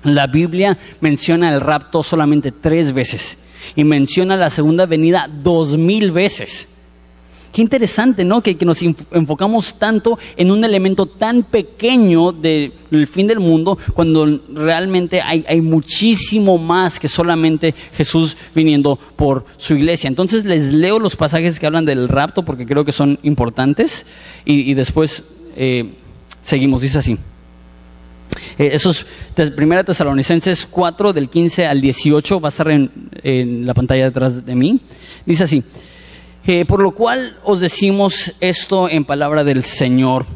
La 0.04 0.28
Biblia 0.28 0.78
menciona 1.00 1.52
el 1.52 1.60
rapto 1.60 2.04
solamente 2.04 2.52
tres 2.52 2.92
veces 2.92 3.38
y 3.74 3.82
menciona 3.82 4.36
la 4.36 4.48
segunda 4.48 4.86
venida 4.86 5.28
dos 5.42 5.76
mil 5.76 6.12
veces. 6.12 6.68
Qué 7.56 7.62
interesante, 7.62 8.22
¿no? 8.22 8.42
Que, 8.42 8.54
nos 8.66 8.82
enfocamos 8.82 9.78
tanto 9.78 10.18
en 10.36 10.50
un 10.50 10.62
elemento 10.62 11.06
tan 11.06 11.42
pequeño 11.42 12.30
del 12.30 13.06
fin 13.10 13.26
del 13.26 13.40
mundo, 13.40 13.78
cuando 13.94 14.42
realmente 14.52 15.22
hay, 15.22 15.62
muchísimo 15.62 16.58
más 16.58 17.00
que 17.00 17.08
solamente 17.08 17.74
Jesús 17.96 18.36
viniendo 18.54 18.98
por 19.16 19.46
su 19.56 19.74
iglesia. 19.74 20.08
Entonces 20.08 20.44
les 20.44 20.74
leo 20.74 20.98
los 20.98 21.16
pasajes 21.16 21.58
que 21.58 21.64
hablan 21.64 21.86
del 21.86 22.10
rapto 22.10 22.44
porque 22.44 22.66
creo 22.66 22.84
que 22.84 22.92
son 22.92 23.18
importantes 23.22 24.04
y, 24.44 24.74
después 24.74 25.36
eh, 25.56 25.94
seguimos. 26.42 26.82
Dice 26.82 26.98
así. 26.98 27.16
Eh, 28.58 28.68
esos 28.74 29.06
Primera 29.56 29.82
Tesalonicenses 29.82 30.66
4 30.66 31.14
del 31.14 31.30
15 31.30 31.64
al 31.64 31.80
18 31.80 32.38
va 32.38 32.48
a 32.48 32.50
estar 32.50 32.68
en 32.70 33.64
la 33.64 33.72
pantalla 33.72 34.04
detrás 34.04 34.44
de 34.44 34.54
mí. 34.54 34.78
Dice 35.24 35.44
así. 35.44 35.64
Eh, 36.48 36.64
por 36.64 36.80
lo 36.80 36.92
cual 36.92 37.36
os 37.42 37.60
decimos 37.60 38.34
esto 38.40 38.88
en 38.88 39.04
palabra 39.04 39.42
del 39.42 39.64
Señor, 39.64 40.26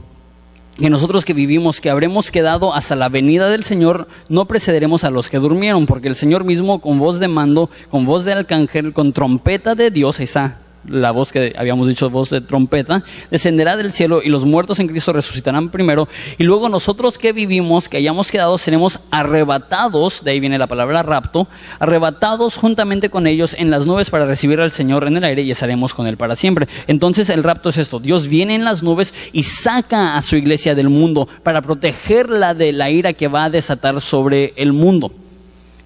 que 0.76 0.90
nosotros 0.90 1.24
que 1.24 1.34
vivimos, 1.34 1.80
que 1.80 1.88
habremos 1.88 2.32
quedado 2.32 2.74
hasta 2.74 2.96
la 2.96 3.08
venida 3.08 3.48
del 3.48 3.62
Señor, 3.62 4.08
no 4.28 4.46
precederemos 4.46 5.04
a 5.04 5.10
los 5.10 5.28
que 5.28 5.38
durmieron, 5.38 5.86
porque 5.86 6.08
el 6.08 6.16
Señor 6.16 6.42
mismo 6.42 6.80
con 6.80 6.98
voz 6.98 7.20
de 7.20 7.28
mando, 7.28 7.70
con 7.90 8.06
voz 8.06 8.24
de 8.24 8.32
arcángel, 8.32 8.92
con 8.92 9.12
trompeta 9.12 9.76
de 9.76 9.90
Dios, 9.90 10.18
ahí 10.18 10.24
está 10.24 10.58
la 10.87 11.10
voz 11.10 11.32
que 11.32 11.54
habíamos 11.56 11.88
dicho, 11.88 12.10
voz 12.10 12.30
de 12.30 12.40
trompeta, 12.40 13.02
descenderá 13.30 13.76
del 13.76 13.92
cielo 13.92 14.20
y 14.22 14.28
los 14.28 14.44
muertos 14.44 14.78
en 14.80 14.88
Cristo 14.88 15.12
resucitarán 15.12 15.68
primero. 15.68 16.08
Y 16.38 16.44
luego 16.44 16.68
nosotros 16.68 17.18
que 17.18 17.32
vivimos, 17.32 17.88
que 17.88 17.99
hayamos 17.99 18.30
quedado, 18.30 18.58
seremos 18.58 19.00
arrebatados, 19.10 20.25
de 20.25 20.32
ahí 20.32 20.40
viene 20.40 20.58
la 20.58 20.66
palabra 20.66 21.02
rapto, 21.02 21.49
arrebatados 21.78 22.56
juntamente 22.56 23.10
con 23.10 23.26
ellos 23.26 23.54
en 23.58 23.70
las 23.70 23.87
nubes 23.87 24.10
para 24.10 24.26
recibir 24.26 24.60
al 24.60 24.72
Señor 24.72 25.06
en 25.06 25.16
el 25.16 25.25
aire 25.25 25.42
y 25.42 25.50
estaremos 25.50 25.94
con 25.94 26.06
Él 26.06 26.16
para 26.16 26.37
siempre. 26.37 26.68
Entonces 26.87 27.30
el 27.30 27.42
rapto 27.42 27.68
es 27.68 27.78
esto, 27.78 28.00
Dios 28.00 28.28
viene 28.28 28.54
en 28.54 28.64
las 28.64 28.82
nubes 28.82 29.14
y 29.32 29.42
saca 29.42 30.16
a 30.16 30.22
su 30.22 30.37
iglesia 30.37 30.75
del 30.75 30.88
mundo 30.88 31.28
para 31.42 31.62
protegerla 31.62 32.54
de 32.54 32.72
la 32.72 32.90
ira 32.90 33.12
que 33.12 33.28
va 33.28 33.44
a 33.44 33.50
desatar 33.50 34.00
sobre 34.00 34.54
el 34.56 34.72
mundo. 34.72 35.12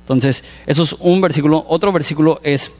Entonces, 0.01 0.45
eso 0.67 0.83
es 0.83 0.95
un 1.01 1.23
versículo. 1.23 1.65
Otro 1.67 1.91
versículo 1.91 2.39
es 2.43 2.71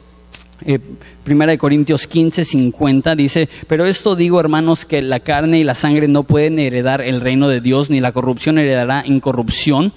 eh, 0.65 0.79
Primera 1.23 1.51
de 1.51 1.57
Corintios 1.57 2.07
15, 2.07 2.43
50 2.45 3.15
dice, 3.15 3.47
pero 3.67 3.85
esto 3.85 4.15
digo 4.15 4.39
hermanos 4.39 4.85
que 4.85 5.01
la 5.01 5.19
carne 5.19 5.59
y 5.59 5.63
la 5.63 5.75
sangre 5.75 6.07
no 6.07 6.23
pueden 6.23 6.59
heredar 6.59 7.01
el 7.01 7.21
reino 7.21 7.47
de 7.49 7.61
Dios, 7.61 7.89
ni 7.89 7.99
la 7.99 8.11
corrupción 8.11 8.57
heredará 8.57 9.03
incorrupción. 9.05 9.93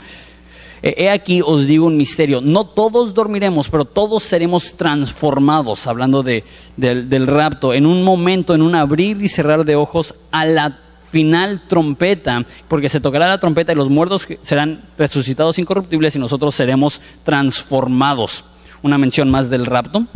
Eh, 0.83 0.95
He 0.99 1.11
aquí 1.11 1.41
os 1.45 1.67
digo 1.67 1.87
un 1.87 1.97
misterio, 1.97 2.41
no 2.41 2.65
todos 2.67 3.13
dormiremos, 3.15 3.69
pero 3.69 3.85
todos 3.85 4.23
seremos 4.23 4.75
transformados, 4.77 5.87
hablando 5.87 6.23
de, 6.23 6.45
del- 6.77 7.09
del 7.09 7.27
rapto, 7.27 7.75
en 7.75 7.85
un 7.85 8.05
momento, 8.05 8.55
en 8.55 8.63
un 8.63 8.75
abrir 8.75 9.21
y 9.23 9.29
cerrar 9.29 9.65
de 9.65 9.75
ojos 9.77 10.15
a 10.31 10.45
la 10.47 10.79
final 11.11 11.63
trompeta, 11.69 12.45
porque 12.69 12.89
se 12.91 13.01
tocará 13.01 13.27
la 13.27 13.41
trompeta 13.41 13.73
y 13.73 13.75
los 13.77 13.89
muertos 13.89 14.29
serán 14.43 14.83
resucitados 14.99 15.59
incorruptibles 15.59 16.15
y 16.15 16.19
nosotros 16.19 16.55
seremos 16.55 17.01
transformados. 17.25 18.45
Una 18.83 18.99
mención 18.99 19.31
más 19.31 19.51
del 19.51 19.67
rapto. 19.67 20.07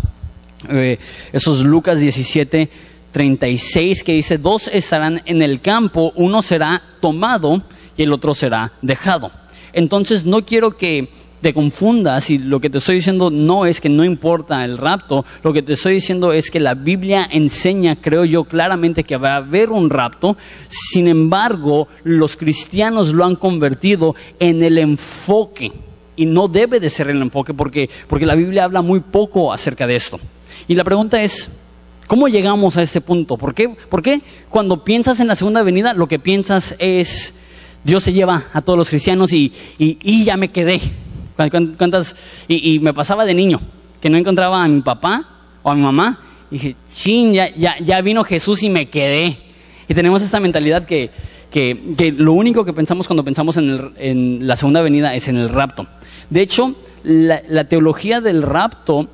Eh, 0.68 0.98
eso 1.32 1.54
es 1.54 1.62
Lucas 1.62 1.98
17, 1.98 2.68
36, 3.12 4.04
que 4.04 4.14
dice, 4.14 4.38
dos 4.38 4.68
estarán 4.68 5.22
en 5.26 5.42
el 5.42 5.60
campo, 5.60 6.12
uno 6.16 6.42
será 6.42 6.82
tomado 7.00 7.62
y 7.96 8.02
el 8.02 8.12
otro 8.12 8.34
será 8.34 8.72
dejado. 8.82 9.30
Entonces 9.72 10.24
no 10.24 10.44
quiero 10.44 10.76
que 10.76 11.08
te 11.42 11.52
confundas 11.52 12.30
y 12.30 12.38
lo 12.38 12.60
que 12.60 12.70
te 12.70 12.78
estoy 12.78 12.96
diciendo 12.96 13.28
no 13.28 13.66
es 13.66 13.80
que 13.80 13.88
no 13.88 14.04
importa 14.04 14.64
el 14.64 14.78
rapto, 14.78 15.24
lo 15.42 15.52
que 15.52 15.62
te 15.62 15.72
estoy 15.72 15.94
diciendo 15.94 16.32
es 16.32 16.50
que 16.50 16.60
la 16.60 16.74
Biblia 16.74 17.28
enseña, 17.30 17.96
creo 17.96 18.24
yo, 18.24 18.44
claramente 18.44 19.02
que 19.02 19.16
va 19.16 19.34
a 19.34 19.36
haber 19.36 19.70
un 19.70 19.90
rapto, 19.90 20.36
sin 20.68 21.08
embargo, 21.08 21.88
los 22.04 22.36
cristianos 22.36 23.12
lo 23.12 23.24
han 23.24 23.34
convertido 23.34 24.14
en 24.38 24.62
el 24.62 24.78
enfoque 24.78 25.72
y 26.14 26.26
no 26.26 26.46
debe 26.46 26.78
de 26.78 26.88
ser 26.88 27.10
el 27.10 27.20
enfoque 27.20 27.52
porque, 27.52 27.90
porque 28.06 28.26
la 28.26 28.36
Biblia 28.36 28.64
habla 28.64 28.80
muy 28.80 29.00
poco 29.00 29.52
acerca 29.52 29.86
de 29.86 29.96
esto. 29.96 30.20
Y 30.68 30.74
la 30.74 30.84
pregunta 30.84 31.22
es, 31.22 31.60
¿cómo 32.06 32.28
llegamos 32.28 32.76
a 32.76 32.82
este 32.82 33.00
punto? 33.00 33.36
¿Por 33.36 33.54
qué? 33.54 33.68
¿Por 33.88 34.02
qué 34.02 34.20
cuando 34.48 34.84
piensas 34.84 35.20
en 35.20 35.26
la 35.28 35.34
segunda 35.34 35.62
venida 35.62 35.94
lo 35.94 36.08
que 36.08 36.18
piensas 36.18 36.74
es 36.78 37.38
Dios 37.84 38.02
se 38.02 38.12
lleva 38.12 38.44
a 38.52 38.60
todos 38.62 38.78
los 38.78 38.88
cristianos 38.90 39.32
y, 39.32 39.52
y- 39.78 40.24
ya 40.24 40.36
me 40.36 40.48
quedé? 40.50 40.80
¿Cuán- 41.36 41.50
cuán- 41.50 41.74
¿Cuántas? 41.76 42.14
Y, 42.48 42.74
y 42.74 42.78
me 42.78 42.92
pasaba 42.94 43.24
de 43.24 43.34
niño, 43.34 43.60
que 44.00 44.08
no 44.10 44.16
encontraba 44.18 44.62
a 44.62 44.68
mi 44.68 44.80
papá 44.82 45.24
o 45.62 45.70
a 45.70 45.74
mi 45.74 45.82
mamá. 45.82 46.20
Y 46.50 46.54
dije, 46.56 46.76
chin, 46.94 47.32
ya, 47.32 47.48
ya, 47.56 47.76
ya 47.80 48.00
vino 48.02 48.22
Jesús 48.24 48.62
y 48.62 48.68
me 48.68 48.86
quedé. 48.86 49.38
Y 49.88 49.94
tenemos 49.94 50.22
esta 50.22 50.38
mentalidad 50.38 50.84
que, 50.86 51.10
que, 51.50 51.94
que 51.96 52.12
lo 52.12 52.34
único 52.34 52.64
que 52.64 52.72
pensamos 52.74 53.06
cuando 53.08 53.24
pensamos 53.24 53.56
en, 53.56 53.70
el- 53.70 53.92
en 53.96 54.46
la 54.46 54.54
segunda 54.56 54.80
venida 54.82 55.14
es 55.14 55.28
en 55.28 55.36
el 55.36 55.48
rapto. 55.48 55.86
De 56.30 56.40
hecho, 56.42 56.74
la, 57.04 57.42
la 57.48 57.64
teología 57.64 58.20
del 58.20 58.42
rapto 58.42 59.08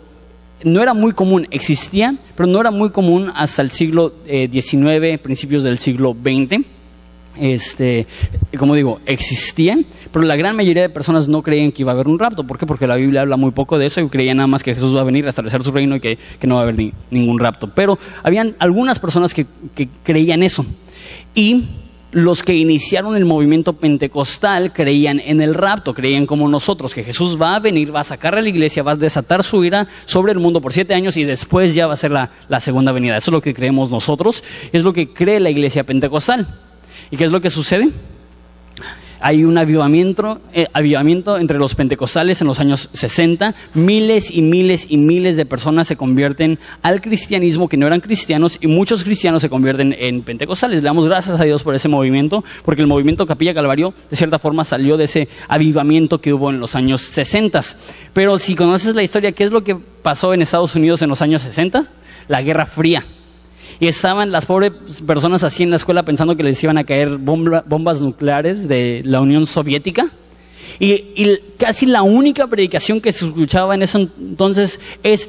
no 0.65 0.83
era 0.83 0.95
muy 0.95 1.13
común, 1.13 1.47
existía, 1.51 2.15
pero 2.37 2.47
no 2.47 2.61
era 2.61 2.71
muy 2.71 2.91
común 2.91 3.31
hasta 3.35 3.63
el 3.63 3.71
siglo 3.71 4.13
XIX, 4.27 5.19
principios 5.23 5.63
del 5.63 5.79
siglo 5.79 6.15
XX. 6.21 6.65
Este, 7.41 8.05
como 8.59 8.75
digo, 8.75 8.99
existían, 9.07 9.87
pero 10.13 10.25
la 10.25 10.35
gran 10.35 10.57
mayoría 10.57 10.83
de 10.83 10.89
personas 10.89 11.29
no 11.29 11.43
creían 11.43 11.71
que 11.71 11.83
iba 11.83 11.93
a 11.93 11.95
haber 11.95 12.09
un 12.09 12.19
rapto. 12.19 12.45
¿Por 12.45 12.59
qué? 12.59 12.67
Porque 12.67 12.89
la 12.89 12.97
Biblia 12.97 13.21
habla 13.21 13.37
muy 13.37 13.53
poco 13.53 13.79
de 13.79 13.87
eso 13.87 14.01
y 14.01 14.09
creían 14.09 14.39
nada 14.39 14.49
más 14.49 14.65
que 14.65 14.75
Jesús 14.75 14.97
va 14.97 15.03
a 15.03 15.05
venir 15.05 15.25
a 15.27 15.29
establecer 15.29 15.63
su 15.63 15.71
reino 15.71 15.95
y 15.95 16.01
que, 16.01 16.19
no 16.43 16.57
va 16.57 16.63
a 16.63 16.65
haber 16.65 16.75
ni- 16.77 16.93
ningún 17.13 17.39
rapto. 17.39 17.71
Pero 17.73 17.97
habían 18.25 18.57
algunas 18.59 18.99
personas 18.99 19.35
que, 19.35 19.47
que 19.77 19.89
creían 20.03 20.43
eso. 20.43 20.67
Y 21.33 21.67
los 22.11 22.43
que 22.43 22.55
iniciaron 22.55 23.17
el 23.17 23.25
movimiento 23.25 23.75
pentecostal 23.75 24.73
creían 24.73 25.21
en 25.21 25.41
el 25.41 25.55
rapto, 25.55 25.93
creían 25.93 26.27
como 26.27 26.49
nosotros, 26.49 26.95
que 26.95 27.05
Jesús 27.05 27.41
va 27.41 27.55
a 27.55 27.61
venir, 27.61 27.95
va 27.95 28.01
a 28.01 28.05
sacar 28.05 28.35
a 28.35 28.41
la 28.41 28.49
iglesia, 28.49 28.83
va 28.83 28.93
a 28.93 28.97
desatar 28.97 29.45
su 29.45 29.65
ira 29.65 29.87
sobre 30.07 30.33
el 30.33 30.39
mundo 30.39 30.61
por 30.61 30.73
siete 30.73 30.95
años 30.95 31.17
y 31.17 31.25
después 31.25 31.75
ya 31.75 31.87
va 31.87 31.95
a 31.95 31.97
ser 31.97 32.11
la, 32.11 32.31
la 32.49 32.61
segunda 32.61 32.93
venida. 32.93 33.17
Eso 33.17 33.31
es 33.31 33.33
lo 33.33 33.43
que 33.43 33.55
creemos 33.55 33.91
nosotros, 33.91 34.43
es 34.73 34.85
lo 34.85 34.93
que 34.93 35.13
cree 35.13 35.41
la 35.41 35.51
iglesia 35.51 35.85
pentecostal. 35.85 36.47
¿Y 37.11 37.17
qué 37.17 37.25
es 37.25 37.33
lo 37.33 37.41
que 37.41 37.51
sucede? 37.51 37.91
Hay 39.21 39.45
un 39.45 39.59
avivamiento, 39.59 40.41
eh, 40.53 40.67
avivamiento 40.73 41.39
entre 41.39 41.59
los 41.59 41.75
pentecostales 41.75 42.41
en 42.41 42.47
los 42.47 42.61
años 42.61 42.91
60. 42.93 43.55
Miles 43.75 44.31
y 44.31 44.43
miles 44.43 44.87
y 44.89 44.99
miles 44.99 45.37
de 45.37 45.47
personas 45.47 45.89
se 45.89 45.97
convierten 45.97 46.59
al 46.83 47.01
cristianismo 47.01 47.69
que 47.69 47.77
no 47.77 47.87
eran 47.87 48.01
cristianos 48.01 48.59
y 48.61 48.67
muchos 48.67 49.05
cristianos 49.05 49.43
se 49.43 49.49
convierten 49.49 49.95
en 49.99 50.23
pentecostales. 50.23 50.83
Le 50.83 50.87
damos 50.87 51.07
gracias 51.07 51.41
a 51.41 51.45
Dios 51.45 51.63
por 51.63 51.75
ese 51.75 51.89
movimiento, 51.89 52.45
porque 52.65 52.83
el 52.83 52.89
movimiento 52.89 53.27
Capilla 53.27 53.55
Calvario 53.55 53.95
de 54.11 54.17
cierta 54.17 54.39
forma 54.39 54.65
salió 54.65 54.97
de 54.97 55.05
ese 55.05 55.29
avivamiento 55.49 56.21
que 56.21 56.33
hubo 56.33 56.51
en 56.51 56.61
los 56.61 56.75
años 56.77 57.01
60. 57.01 57.61
Pero 58.13 58.39
si 58.39 58.55
conoces 58.55 58.95
la 58.95 59.03
historia, 59.03 59.33
¿qué 59.33 59.45
es 59.45 59.51
lo 59.51 59.65
que 59.65 59.77
pasó 59.77 60.33
en 60.35 60.43
Estados 60.43 60.77
Unidos 60.77 61.03
en 61.03 61.09
los 61.09 61.23
años 61.23 61.43
60? 61.43 61.85
La 62.29 62.43
Guerra 62.43 62.67
Fría. 62.67 63.05
Y 63.81 63.87
estaban 63.87 64.33
las 64.33 64.45
pobres 64.47 64.73
personas 65.07 65.45
así 65.45 65.63
en 65.63 65.71
la 65.71 65.77
escuela 65.77 66.03
pensando 66.03 66.37
que 66.37 66.43
les 66.43 66.63
iban 66.65 66.79
a 66.79 66.85
caer 66.85 67.11
bomba- 67.19 67.63
bombas 67.67 68.01
nucleares 68.01 68.67
de 68.69 69.03
la 69.05 69.21
Unión 69.21 69.47
Soviética. 69.47 70.11
Y, 70.81 71.39
casi 71.59 71.87
la 71.87 72.03
única 72.03 72.47
predicación 72.47 73.01
que 73.01 73.13
se 73.13 73.27
escuchaba 73.27 73.75
en 73.75 73.83
ese 73.83 74.09
entonces 74.21 74.81
es, 75.03 75.29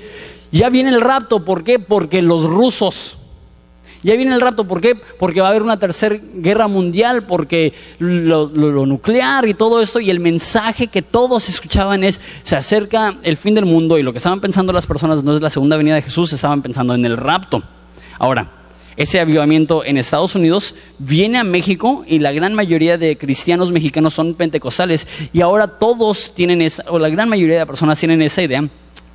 ya 0.51 0.69
viene 0.69 0.89
el 0.89 1.01
rapto, 1.01 1.45
¿por 1.45 1.63
qué? 1.63 1.79
Porque 1.79 2.21
los 2.21 2.43
rusos. 2.43 3.17
Ya 4.01 4.15
viene 4.15 4.33
el 4.33 4.41
rapto, 4.41 4.65
¿por 4.65 4.79
qué? 4.79 4.95
Porque 4.95 5.41
va 5.41 5.47
a 5.47 5.49
haber 5.49 5.61
una 5.61 5.77
tercera 5.77 6.17
guerra 6.35 6.67
mundial, 6.67 7.25
porque 7.25 7.73
lo- 7.99 8.47
lo 8.47 8.85
nuclear 8.85 9.47
y 9.47 9.53
todo 9.53 9.81
esto, 9.81 9.99
y 9.99 10.09
el 10.09 10.19
mensaje 10.19 10.87
que 10.87 11.01
todos 11.01 11.49
escuchaban 11.49 12.03
es, 12.03 12.21
se 12.43 12.55
acerca 12.55 13.17
el 13.23 13.37
fin 13.37 13.55
del 13.55 13.65
mundo, 13.65 13.97
y 13.97 14.03
lo 14.03 14.11
que 14.13 14.17
estaban 14.17 14.39
pensando 14.39 14.71
las 14.71 14.87
personas 14.87 15.23
no 15.23 15.35
es 15.35 15.41
la 15.41 15.49
segunda 15.49 15.77
venida 15.77 15.95
de 15.95 16.01
Jesús, 16.01 16.31
estaban 16.33 16.61
pensando 16.61 16.95
en 16.95 17.05
el 17.05 17.17
rapto. 17.17 17.61
Ahora, 18.19 18.51
ese 18.97 19.19
avivamiento 19.21 19.83
en 19.85 19.97
Estados 19.97 20.35
Unidos 20.35 20.75
viene 20.97 21.37
a 21.39 21.43
México 21.45 22.03
y 22.05 22.19
la 22.19 22.33
gran 22.33 22.53
mayoría 22.53 22.97
de 22.97 23.17
cristianos 23.17 23.71
mexicanos 23.71 24.13
son 24.13 24.33
pentecostales 24.33 25.07
y 25.31 25.39
ahora 25.41 25.67
todos 25.67 26.33
tienen 26.35 26.61
esa, 26.61 26.83
o 26.89 26.99
la 26.99 27.07
gran 27.09 27.29
mayoría 27.29 27.59
de 27.59 27.65
personas 27.65 27.97
tienen 27.97 28.21
esa 28.21 28.41
idea 28.43 28.63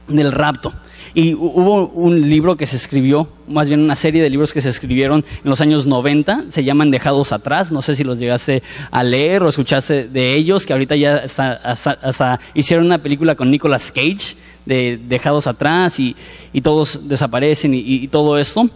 del 0.08 0.32
rapto. 0.32 0.72
Y 1.16 1.32
hu- 1.34 1.52
hubo 1.54 1.88
un 1.88 2.28
libro 2.30 2.56
que 2.56 2.66
se 2.66 2.76
escribió, 2.76 3.28
más 3.46 3.68
bien 3.68 3.80
una 3.80 3.94
serie 3.94 4.22
de 4.22 4.30
libros 4.30 4.52
que 4.54 4.60
se 4.62 4.70
escribieron 4.70 5.22
en 5.44 5.50
los 5.50 5.60
años 5.60 5.86
90, 5.86 6.46
se 6.48 6.64
llaman 6.64 6.90
Dejados 6.90 7.32
Atrás, 7.32 7.70
no 7.70 7.82
sé 7.82 7.94
si 7.94 8.02
los 8.04 8.18
llegaste 8.18 8.62
a 8.90 9.04
leer 9.04 9.42
o 9.42 9.48
escuchaste 9.50 10.08
de 10.08 10.34
ellos, 10.34 10.64
que 10.66 10.72
ahorita 10.72 10.96
ya 10.96 11.18
está- 11.18 11.52
hasta, 11.62 11.90
hasta 12.02 12.40
hicieron 12.54 12.86
una 12.86 12.98
película 12.98 13.34
con 13.36 13.50
Nicolas 13.50 13.92
Cage 13.92 14.34
de 14.66 14.98
Dejados 15.08 15.46
Atrás 15.46 16.00
y, 16.00 16.16
y 16.54 16.62
todos 16.62 17.06
desaparecen 17.06 17.74
y 17.74 18.08
todo 18.08 18.38
esto. 18.38 18.68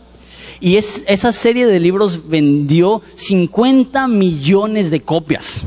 Y 0.61 0.77
es, 0.77 1.05
esa 1.07 1.31
serie 1.33 1.67
de 1.67 1.79
libros 1.81 2.29
vendió 2.29 3.01
50 3.15 4.09
millones 4.09 4.91
de 4.91 5.01
copias. 5.01 5.63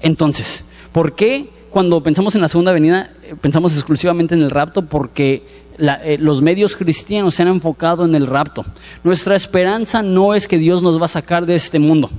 Entonces, 0.00 0.66
¿por 0.92 1.14
qué 1.14 1.50
cuando 1.70 2.02
pensamos 2.02 2.34
en 2.34 2.42
la 2.42 2.48
segunda 2.48 2.72
venida 2.72 3.10
eh, 3.22 3.34
pensamos 3.40 3.74
exclusivamente 3.74 4.34
en 4.34 4.42
el 4.42 4.50
rapto? 4.50 4.82
Porque 4.86 5.44
la- 5.78 6.02
eh, 6.04 6.18
los 6.18 6.42
medios 6.42 6.76
cristianos 6.76 7.34
se 7.34 7.42
han 7.42 7.48
enfocado 7.48 8.04
en 8.04 8.14
el 8.14 8.26
rapto. 8.26 8.64
Nuestra 9.04 9.36
esperanza 9.36 10.02
no 10.02 10.34
es 10.34 10.46
que 10.48 10.58
Dios 10.58 10.82
nos 10.82 11.00
va 11.00 11.06
a 11.06 11.08
sacar 11.08 11.46
de 11.46 11.54
este 11.54 11.78
mundo. 11.78 12.10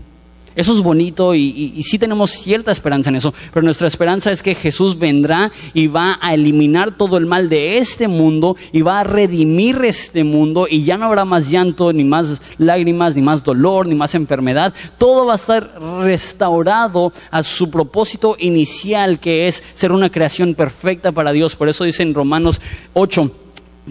Eso 0.57 0.73
es 0.73 0.81
bonito 0.81 1.35
y, 1.35 1.79
sí 1.83 1.99
tenemos 1.99 2.31
cierta 2.31 2.71
esperanza 2.71 3.11
en 3.11 3.17
eso, 3.17 3.31
pero 3.53 3.63
nuestra 3.63 3.85
esperanza 3.85 4.31
es 4.31 4.41
que 4.41 4.55
Jesús 4.55 4.97
vendrá 4.97 5.51
y 5.75 5.85
va 5.85 6.17
a 6.19 6.33
eliminar 6.33 6.97
todo 6.97 7.17
el 7.17 7.27
mal 7.27 7.47
de 7.47 7.77
este 7.77 8.07
mundo 8.07 8.57
y 8.71 8.81
va 8.81 9.01
a 9.01 9.03
redimir 9.03 9.77
este 9.85 10.23
mundo 10.23 10.65
y 10.67 10.83
ya 10.83 10.97
no 10.97 11.05
habrá 11.05 11.25
más 11.25 11.51
llanto, 11.51 11.93
ni 11.93 12.03
más 12.03 12.41
lágrimas, 12.57 13.15
ni 13.15 13.21
más 13.21 13.43
dolor, 13.43 13.85
ni 13.85 13.93
más 13.93 14.15
enfermedad. 14.15 14.73
Todo 14.97 15.27
va 15.27 15.33
a 15.33 15.35
estar 15.35 15.79
restaurado 16.01 17.13
a 17.29 17.43
su 17.43 17.69
propósito 17.69 18.35
inicial, 18.39 19.19
que 19.19 19.45
es 19.45 19.61
ser 19.75 19.91
una 19.91 20.11
creación 20.11 20.55
perfecta 20.55 21.11
para 21.11 21.33
Dios. 21.33 21.55
Por 21.55 21.69
eso 21.69 21.83
dice 21.83 22.01
en 22.01 22.15
Romanos 22.15 22.59
8, 22.93 23.31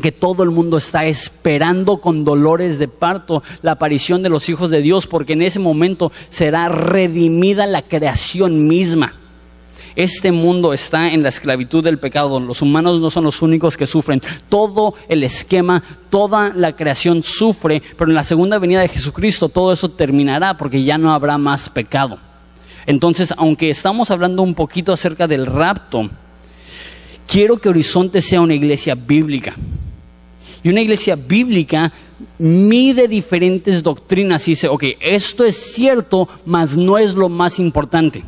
que 0.00 0.12
todo 0.12 0.42
el 0.42 0.50
mundo 0.50 0.76
está 0.76 1.06
esperando 1.06 1.98
con 1.98 2.24
dolores 2.24 2.78
de 2.78 2.88
parto 2.88 3.42
la 3.62 3.72
aparición 3.72 4.22
de 4.22 4.28
los 4.28 4.48
hijos 4.48 4.70
de 4.70 4.82
Dios, 4.82 5.06
porque 5.06 5.32
en 5.32 5.42
ese 5.42 5.58
momento 5.58 6.12
será 6.28 6.68
redimida 6.68 7.66
la 7.66 7.82
creación 7.82 8.66
misma. 8.66 9.14
Este 9.96 10.30
mundo 10.30 10.74
está 10.74 11.10
en 11.10 11.22
la 11.22 11.30
esclavitud 11.30 11.82
del 11.82 11.98
pecado. 11.98 12.38
Los 12.38 12.60
humanos 12.60 13.00
no 13.00 13.08
son 13.08 13.24
los 13.24 13.40
únicos 13.40 13.78
que 13.78 13.86
sufren. 13.86 14.20
Todo 14.50 14.94
el 15.08 15.22
esquema, 15.22 15.82
toda 16.10 16.52
la 16.54 16.76
creación 16.76 17.22
sufre, 17.22 17.82
pero 17.96 18.10
en 18.10 18.14
la 18.14 18.22
segunda 18.22 18.58
venida 18.58 18.82
de 18.82 18.88
Jesucristo 18.88 19.48
todo 19.48 19.72
eso 19.72 19.88
terminará 19.88 20.58
porque 20.58 20.84
ya 20.84 20.98
no 20.98 21.12
habrá 21.12 21.38
más 21.38 21.70
pecado. 21.70 22.18
Entonces, 22.84 23.32
aunque 23.38 23.70
estamos 23.70 24.10
hablando 24.10 24.42
un 24.42 24.54
poquito 24.54 24.92
acerca 24.92 25.26
del 25.26 25.46
rapto, 25.46 26.10
quiero 27.26 27.56
que 27.56 27.70
Horizonte 27.70 28.20
sea 28.20 28.42
una 28.42 28.54
iglesia 28.54 28.94
bíblica. 28.94 29.54
Y 30.66 30.68
una 30.68 30.80
iglesia 30.80 31.14
bíblica 31.14 31.92
mide 32.38 33.06
diferentes 33.06 33.84
doctrinas 33.84 34.48
y 34.48 34.50
dice, 34.50 34.66
ok, 34.66 34.82
esto 34.98 35.44
es 35.44 35.54
cierto, 35.54 36.28
mas 36.44 36.76
no 36.76 36.98
es 36.98 37.14
lo 37.14 37.28
más 37.28 37.60
importante. 37.60 38.24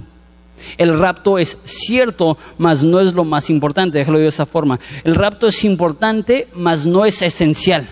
El 0.76 0.96
rapto 0.96 1.36
es 1.36 1.58
cierto, 1.64 2.38
mas 2.56 2.84
no 2.84 3.00
es 3.00 3.12
lo 3.12 3.24
más 3.24 3.50
importante. 3.50 3.98
Déjalo 3.98 4.20
de 4.20 4.28
esa 4.28 4.46
forma. 4.46 4.78
El 5.02 5.16
rapto 5.16 5.48
es 5.48 5.64
importante, 5.64 6.46
mas 6.54 6.86
no 6.86 7.04
es 7.04 7.22
esencial. 7.22 7.88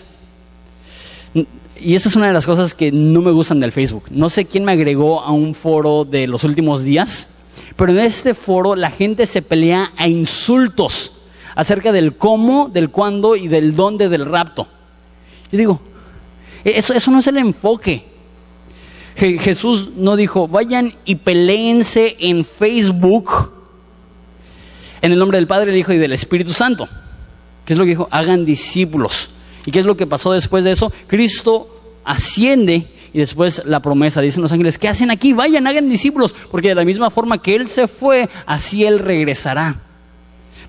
Y 1.80 1.96
esta 1.96 2.08
es 2.08 2.14
una 2.14 2.28
de 2.28 2.32
las 2.32 2.46
cosas 2.46 2.72
que 2.72 2.92
no 2.92 3.22
me 3.22 3.32
gustan 3.32 3.58
del 3.58 3.72
Facebook. 3.72 4.04
No 4.12 4.28
sé 4.28 4.44
quién 4.44 4.64
me 4.64 4.70
agregó 4.70 5.22
a 5.22 5.32
un 5.32 5.56
foro 5.56 6.04
de 6.04 6.28
los 6.28 6.44
últimos 6.44 6.84
días, 6.84 7.32
Pero 7.74 7.90
en 7.90 7.98
este 7.98 8.32
foro 8.32 8.76
la 8.76 8.92
gente 8.92 9.26
se 9.26 9.42
pelea 9.42 9.90
a 9.96 10.06
insultos 10.06 11.15
acerca 11.56 11.90
del 11.90 12.16
cómo, 12.16 12.68
del 12.68 12.90
cuándo 12.90 13.34
y 13.34 13.48
del 13.48 13.74
dónde 13.74 14.08
del 14.08 14.26
rapto. 14.26 14.68
Yo 15.50 15.58
digo, 15.58 15.80
eso, 16.62 16.94
eso 16.94 17.10
no 17.10 17.18
es 17.18 17.26
el 17.26 17.38
enfoque. 17.38 18.06
Jesús 19.16 19.88
no 19.96 20.14
dijo, 20.14 20.46
vayan 20.46 20.92
y 21.06 21.16
peleense 21.16 22.16
en 22.20 22.44
Facebook 22.44 23.50
en 25.00 25.12
el 25.12 25.18
nombre 25.18 25.38
del 25.38 25.46
Padre, 25.46 25.70
del 25.70 25.80
Hijo 25.80 25.92
y 25.92 25.98
del 25.98 26.12
Espíritu 26.12 26.52
Santo. 26.52 26.88
¿Qué 27.64 27.72
es 27.72 27.78
lo 27.78 27.84
que 27.84 27.90
dijo? 27.90 28.08
Hagan 28.10 28.44
discípulos. 28.44 29.30
¿Y 29.64 29.72
qué 29.72 29.80
es 29.80 29.86
lo 29.86 29.96
que 29.96 30.06
pasó 30.06 30.32
después 30.32 30.64
de 30.64 30.72
eso? 30.72 30.92
Cristo 31.06 32.00
asciende 32.04 32.86
y 33.12 33.18
después 33.18 33.62
la 33.64 33.80
promesa, 33.80 34.20
dicen 34.20 34.42
los 34.42 34.52
ángeles, 34.52 34.76
¿qué 34.78 34.88
hacen 34.88 35.10
aquí? 35.10 35.32
Vayan, 35.32 35.66
hagan 35.66 35.88
discípulos, 35.88 36.34
porque 36.50 36.68
de 36.68 36.74
la 36.74 36.84
misma 36.84 37.08
forma 37.08 37.40
que 37.40 37.56
Él 37.56 37.68
se 37.68 37.88
fue, 37.88 38.28
así 38.44 38.84
Él 38.84 38.98
regresará. 38.98 39.85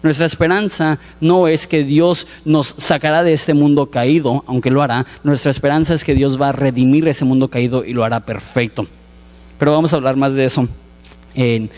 Nuestra 0.08 0.26
esperanza 0.26 1.00
no 1.20 1.50
es 1.50 1.68
que 1.68 1.84
Dios 1.84 2.28
nos 2.46 2.76
sacará 2.78 3.24
de 3.24 3.34
este 3.34 3.54
mundo 3.54 3.92
caído, 3.92 4.46
aunque 4.48 4.72
lo 4.72 4.82
hará. 4.82 5.06
Nuestra 5.26 5.52
esperanza 5.52 5.94
es 5.94 6.06
que 6.06 6.16
Dios 6.16 6.42
va 6.42 6.48
a 6.48 6.52
redimir 6.54 7.06
ese 7.10 7.26
mundo 7.26 7.50
caído 7.50 7.84
y 7.84 7.92
lo 7.92 8.06
hará 8.06 8.22
perfecto. 8.22 8.88
Pero 9.60 9.74
vamos 9.74 9.92
a 9.92 9.98
hablar 9.98 10.16
más 10.16 10.34
de 10.34 10.46
eso 10.46 10.66
en, 11.36 11.70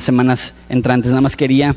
semanas 0.00 0.54
entrantes. 0.68 1.12
Nada 1.12 1.22
más 1.22 1.34
quería 1.34 1.76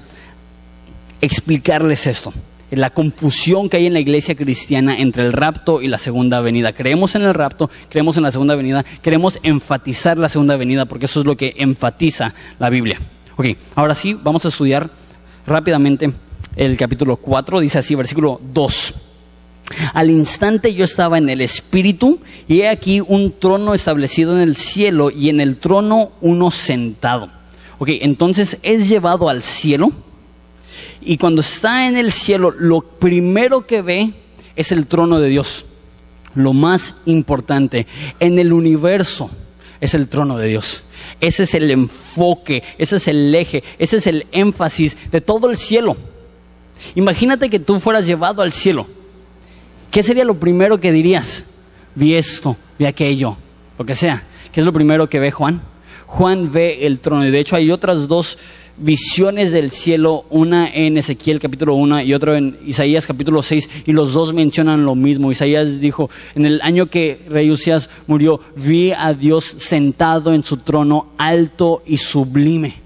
explicarles 1.22 2.08
esto 2.08 2.34
la 2.72 2.90
confusión 2.90 3.70
que 3.70 3.78
hay 3.78 3.86
en 3.86 3.94
la 3.94 4.02
iglesia 4.02 4.36
cristiana 4.36 4.98
entre 5.00 5.24
el 5.24 5.32
rapto 5.32 5.82
y 5.82 5.88
la 5.88 5.98
segunda 5.98 6.42
venida. 6.42 6.74
Creemos 6.74 7.16
en 7.16 7.22
el 7.22 7.34
rapto, 7.34 7.70
creemos 7.88 8.18
en 8.18 8.24
la 8.24 8.34
segunda 8.34 8.56
venida, 8.56 8.84
queremos 9.02 9.40
enfatizar 9.44 10.18
la 10.18 10.28
segunda 10.28 10.58
venida 10.58 10.84
porque 10.84 11.06
eso 11.06 11.22
es 11.22 11.26
lo 11.26 11.38
que 11.38 11.54
enfatiza 11.58 12.34
la 12.60 12.70
Biblia. 12.70 13.00
Ok, 13.38 13.46
ahora 13.76 13.96
sí, 13.96 14.20
vamos 14.22 14.44
a 14.44 14.50
estudiar 14.50 14.90
rápidamente 15.46 16.14
el 16.56 16.78
capítulo 16.78 17.18
4, 17.18 17.60
dice 17.60 17.80
así, 17.80 17.96
versículo 17.96 18.40
2. 18.54 18.94
Al 19.94 20.10
instante 20.10 20.74
yo 20.74 20.86
estaba 20.86 21.18
en 21.18 21.30
el 21.30 21.42
Espíritu 21.42 22.20
y 22.48 22.62
he 22.62 22.70
aquí 22.70 23.02
un 23.02 23.34
trono 23.40 23.74
establecido 23.74 24.36
en 24.36 24.44
el 24.44 24.56
cielo 24.56 25.10
y 25.10 25.30
en 25.30 25.40
el 25.40 25.58
trono 25.58 26.12
uno 26.22 26.52
sentado. 26.52 27.30
Ok, 27.80 27.90
entonces 28.02 28.58
es 28.62 28.88
llevado 28.88 29.28
al 29.28 29.42
cielo 29.42 29.92
y 31.02 31.18
cuando 31.18 31.42
está 31.42 31.88
en 31.88 31.98
el 31.98 32.12
cielo, 32.12 32.52
lo 32.52 32.82
primero 32.82 33.66
que 33.66 33.82
ve 33.82 34.14
es 34.56 34.72
el 34.72 34.88
trono 34.88 35.20
de 35.20 35.30
Dios. 35.30 35.66
Lo 36.36 36.54
más 36.54 36.96
importante 37.06 37.88
en 38.20 38.40
el 38.40 38.54
universo 38.54 39.30
es 39.82 39.94
el 39.94 40.08
trono 40.08 40.38
de 40.38 40.48
Dios. 40.48 40.84
Ese 41.22 41.44
es 41.44 41.54
el 41.54 41.72
enfoque, 41.72 42.64
ese 42.78 42.98
es 42.98 43.08
el 43.08 43.34
eje, 43.34 43.64
ese 43.78 43.98
es 43.98 44.08
el 44.08 44.26
énfasis 44.32 44.98
de 45.12 45.22
todo 45.22 45.50
el 45.50 45.58
cielo. 45.58 45.96
Imagínate 46.96 47.50
que 47.50 47.60
tú 47.60 47.80
fueras 47.80 48.06
llevado 48.06 48.42
al 48.42 48.52
cielo. 48.52 48.88
¿Qué 49.92 50.04
sería 50.04 50.26
lo 50.26 50.36
primero 50.36 50.80
que 50.80 50.92
dirías? 50.92 51.46
Vi 51.96 52.16
esto, 52.16 52.58
vi 52.78 52.86
aquello, 52.86 53.38
lo 53.78 53.86
que 53.86 53.96
sea. 53.96 54.24
¿Qué 54.52 54.60
es 54.60 54.66
lo 54.66 54.74
primero 54.74 55.08
que 55.08 55.20
ve 55.20 55.32
Juan? 55.32 55.62
Juan 56.06 56.52
ve 56.52 56.86
el 56.86 57.00
trono. 57.00 57.26
Y 57.26 57.32
de 57.32 57.40
hecho 57.40 57.56
hay 57.56 57.72
otras 57.72 58.08
dos 58.08 58.38
visiones 58.78 59.52
del 59.52 59.72
cielo, 59.72 60.26
una 60.30 60.68
en 60.68 60.98
Ezequiel 60.98 61.40
capítulo 61.40 61.76
1 61.76 62.02
y 62.02 62.14
otra 62.14 62.38
en 62.38 62.58
Isaías 62.66 63.08
capítulo 63.08 63.42
6, 63.42 63.70
y 63.88 63.92
los 63.92 64.14
dos 64.14 64.34
mencionan 64.34 64.86
lo 64.86 64.96
mismo. 64.96 65.32
Isaías 65.32 65.80
dijo, 65.80 66.10
en 66.36 66.46
el 66.46 66.62
año 66.62 66.88
que 66.88 67.20
rey 67.30 67.50
Usías 67.52 67.90
murió, 68.08 68.40
vi 68.56 68.92
a 68.92 69.14
Dios 69.14 69.44
sentado 69.44 70.34
en 70.34 70.44
su 70.44 70.58
trono 70.58 71.08
alto 71.18 71.82
y 71.86 71.98
sublime. 71.98 72.85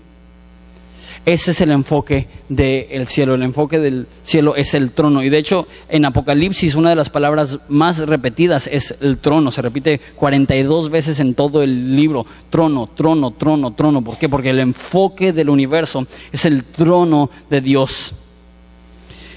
Ese 1.26 1.52
es 1.52 1.62
el 1.62 1.72
enfoque 1.72 2.28
del 2.48 3.08
cielo. 3.08 3.36
El 3.36 3.44
enfoque 3.44 3.78
del 3.78 4.08
cielo 4.24 4.56
es 4.56 4.74
el 4.74 4.92
trono. 4.92 5.22
Y 5.22 5.30
de 5.30 5.38
hecho, 5.38 5.68
en 5.90 6.06
Apocalipsis, 6.06 6.76
una 6.76 6.90
de 6.90 6.96
las 6.96 7.10
palabras 7.10 7.60
más 7.68 8.00
repetidas 8.00 8.68
es 8.68 8.96
el 9.02 9.18
trono. 9.18 9.52
Se 9.52 9.62
repite 9.62 10.00
42 10.16 10.90
veces 10.90 11.20
en 11.20 11.36
todo 11.36 11.62
el 11.62 11.96
libro. 11.96 12.26
Trono, 12.50 12.90
trono, 12.96 13.32
trono, 13.32 13.74
trono. 13.74 14.02
¿Por 14.02 14.18
qué? 14.18 14.30
Porque 14.30 14.50
el 14.50 14.60
enfoque 14.60 15.34
del 15.34 15.50
universo 15.50 16.08
es 16.32 16.46
el 16.46 16.64
trono 16.64 17.30
de 17.50 17.62
Dios. 17.62 18.14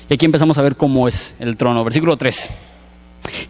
Y 0.08 0.14
aquí 0.14 0.24
empezamos 0.24 0.56
a 0.58 0.62
ver 0.62 0.76
cómo 0.76 1.08
es 1.08 1.36
el 1.40 1.56
trono. 1.56 1.84
Versículo 1.84 2.16
3. 2.16 2.48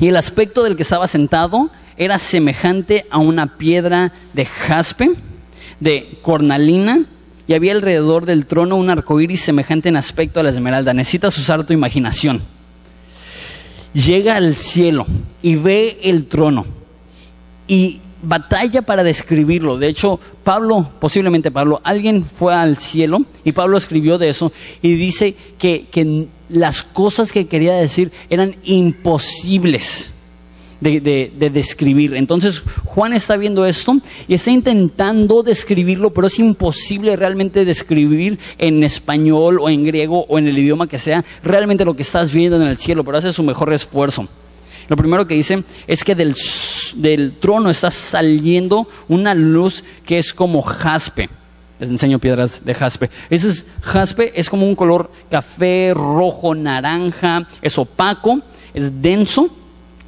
Y 0.01 0.09
el 0.09 0.17
aspecto 0.17 0.63
del 0.63 0.77
que 0.77 0.83
estaba 0.83 1.07
sentado 1.07 1.71
era 1.97 2.19
semejante 2.19 3.07
a 3.11 3.19
una 3.19 3.59
piedra 3.59 4.13
de 4.33 4.47
jaspe, 4.47 5.11
de 5.81 6.19
cornalina 6.23 7.07
y 7.47 7.55
había 7.55 7.73
alrededor 7.73 8.27
del 8.27 8.47
trono 8.47 8.77
un 8.77 8.91
arco 8.91 9.21
iris 9.21 9.43
semejante 9.43 9.89
en 9.89 9.97
aspecto 9.97 10.41
a 10.41 10.43
la 10.43 10.51
esmeralda. 10.51 10.95
Necesitas 10.95 11.37
usar 11.39 11.67
tu 11.67 11.73
imaginación. 11.73 12.41
Llega 13.95 14.37
al 14.37 14.55
cielo 14.55 15.07
y 15.43 15.57
ve 15.57 15.99
el 16.03 16.27
trono 16.27 16.65
y 17.69 18.01
batalla 18.23 18.83
para 18.83 19.03
describirlo. 19.03 19.77
De 19.77 19.89
hecho, 19.89 20.19
Pablo, 20.45 20.89
posiblemente 21.01 21.51
Pablo, 21.51 21.81
alguien 21.85 22.25
fue 22.25 22.55
al 22.55 22.79
cielo 22.79 23.25
y 23.45 23.53
Pablo 23.53 23.77
escribió 23.77 24.19
de 24.19 24.29
eso 24.29 24.53
y 24.81 24.95
dice 24.95 25.35
que, 25.59 25.89
que 25.91 26.29
las 26.49 26.83
cosas 26.83 27.33
que 27.33 27.47
quería 27.47 27.75
decir 27.75 28.13
eran 28.31 28.57
imposibles 28.65 30.13
de, 30.83 31.51
describir. 31.53 32.15
Entonces 32.15 32.63
Juan 32.85 33.13
está 33.13 33.37
viendo 33.37 33.65
esto 33.65 33.97
y 34.27 34.35
está 34.35 34.51
intentando 34.51 35.43
describirlo, 35.43 36.11
pero 36.13 36.27
es 36.27 36.39
imposible 36.39 37.17
realmente 37.17 37.65
describir 37.65 38.39
en 38.59 38.83
español 38.83 39.59
o 39.61 39.69
en 39.69 39.85
griego 39.85 40.25
o 40.29 40.39
en 40.39 40.49
el 40.49 40.59
idioma 40.59 40.89
que 40.89 40.99
sea 40.99 41.25
realmente 41.43 41.85
lo 41.85 41.95
que 41.95 42.03
estás 42.03 42.33
viendo 42.33 42.57
en 42.57 42.67
el 42.67 42.77
cielo, 42.77 43.05
pero 43.05 43.19
hace 43.19 43.33
su 43.33 43.43
mejor 43.43 43.73
esfuerzo. 43.73 44.27
Lo 44.89 44.97
primero 44.97 45.27
que 45.27 45.35
dice 45.35 45.63
es 45.87 46.03
que 46.03 46.15
del, 46.15 46.35
del 46.97 47.39
trono 47.39 47.71
está 47.71 47.91
saliendo 47.91 48.89
una 49.09 49.35
luz 49.35 49.85
que 50.05 50.19
es 50.19 50.35
como 50.35 50.61
jaspe. 50.63 51.29
Les 51.79 51.91
enseño 51.91 52.19
piedras 52.19 52.65
de 52.65 52.75
jaspe. 52.75 53.11
Ese 53.31 53.49
es, 53.49 53.67
jaspe 53.83 54.33
es 54.39 54.51
como 54.51 54.67
un 54.67 54.75
color 54.75 55.11
café, 55.31 55.93
rojo, 55.95 56.55
naranja, 56.55 57.47
es 57.61 57.79
opaco, 57.79 58.41
es 58.75 59.01
denso 59.01 59.51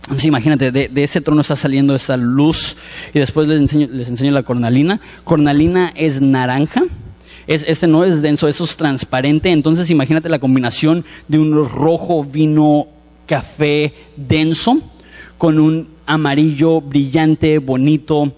entonces 0.05 0.27
imagínate, 0.27 0.71
de, 0.71 1.03
ese 1.03 1.23
trono 1.23 1.41
está 1.41 1.57
saliendo 1.57 1.95
esa 1.95 2.19
luz 2.19 2.77
y 3.15 3.19
después 3.19 3.49
les 3.49 3.59
enseño, 3.59 3.89
les 3.91 4.09
enseño 4.09 4.33
la 4.33 4.43
cornalina. 4.43 5.01
Cornalina 5.25 5.93
es 5.97 6.21
naranja. 6.21 6.83
Es, 7.47 7.65
este 7.67 7.87
no 7.87 8.05
es 8.05 8.21
denso, 8.21 8.47
eso 8.47 8.65
es 8.65 8.77
transparente. 8.77 9.51
Entonces 9.51 9.91
imagínate 9.91 10.29
la 10.29 10.39
combinación 10.39 11.05
de 11.27 11.39
un 11.39 11.53
rojo 11.69 12.23
vino 12.23 12.89
café 13.27 13.95
denso 14.17 14.79
con 15.39 15.59
un 15.59 15.89
amarillo 16.05 16.83
brillante, 16.83 17.59
bonito. 17.59 18.31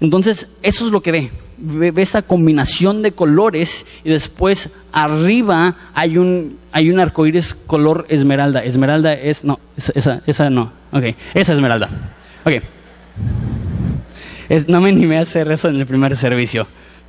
Entonces 0.00 0.48
eso 0.62 0.84
es 0.84 0.92
lo 0.92 1.00
que 1.00 1.12
ve 1.12 1.43
ve, 1.58 1.92
esta 1.96 2.22
combinación 2.22 3.02
de 3.02 3.12
colores 3.12 3.86
y 4.04 4.10
después 4.10 4.70
arriba 4.92 5.76
hay 5.94 6.18
un, 6.18 6.58
hay 6.72 6.90
un 6.90 7.00
arco 7.00 7.26
iris 7.26 7.54
color 7.54 8.06
esmeralda. 8.08 8.64
Esmeralda 8.64 9.12
es, 9.12 9.44
no, 9.44 9.58
esa, 9.76 10.22
esa 10.26 10.50
no, 10.50 10.72
ok, 10.92 11.04
esa 11.34 11.52
esmeralda. 11.52 11.88
Ok. 12.44 12.62
No 14.68 14.80
me 14.80 14.90
animé 14.90 15.18
a 15.18 15.22
hacer 15.22 15.50
eso 15.50 15.68
en 15.68 15.76
el 15.76 15.86
primer 15.86 16.14
servicio, 16.16 16.66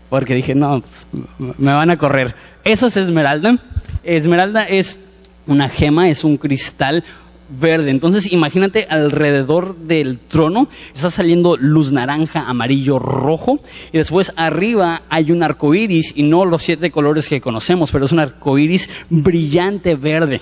porque 0.10 0.36
dije, 0.36 0.56
no, 0.56 0.82
pues, 0.82 1.06
me 1.38 1.74
van 1.74 1.90
a 1.90 1.98
correr. 1.98 2.34
Esa 2.64 2.88
es 2.88 2.98
esmeralda. 2.98 3.58
Esmeralda 4.04 4.64
es 4.64 4.98
una 5.46 5.68
gema, 5.70 6.10
es 6.10 6.24
un 6.24 6.38
cristal 6.38 7.04
verde. 7.50 7.92
Entonces 7.92 8.32
imagínate 8.32 8.88
alrededor 8.90 9.78
del 9.78 10.20
trono 10.20 10.68
está 10.94 11.12
saliendo 11.12 11.58
luz 11.58 11.92
naranja, 11.92 12.46
amarillo, 12.48 13.00
rojo 13.00 13.60
y 13.92 13.98
después 13.98 14.34
arriba 14.36 15.04
hay 15.10 15.32
un 15.32 15.44
arco 15.44 15.74
iris 15.74 16.14
y 16.16 16.24
no 16.24 16.46
los 16.46 16.64
siete 16.64 16.92
colores 16.92 17.30
que 17.30 17.42
conocemos, 17.42 17.92
pero 17.92 18.06
es 18.06 18.12
un 18.12 18.20
arco 18.20 18.58
iris 18.58 18.90
brillante 19.10 19.96
verde. 19.96 20.42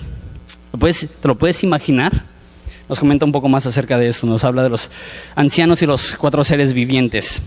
¿Te 0.78 1.28
lo 1.28 1.36
puedes 1.36 1.62
imaginar? 1.62 2.24
Nos 2.88 2.98
comenta 2.98 3.24
un 3.24 3.32
poco 3.32 3.48
más 3.48 3.66
acerca 3.66 3.96
de 3.98 4.08
esto, 4.08 4.26
nos 4.26 4.44
habla 4.44 4.62
de 4.62 4.68
los 4.68 4.90
ancianos 5.34 5.80
y 5.82 5.86
los 5.86 6.14
cuatro 6.16 6.44
seres 6.44 6.74
vivientes. 6.74 7.40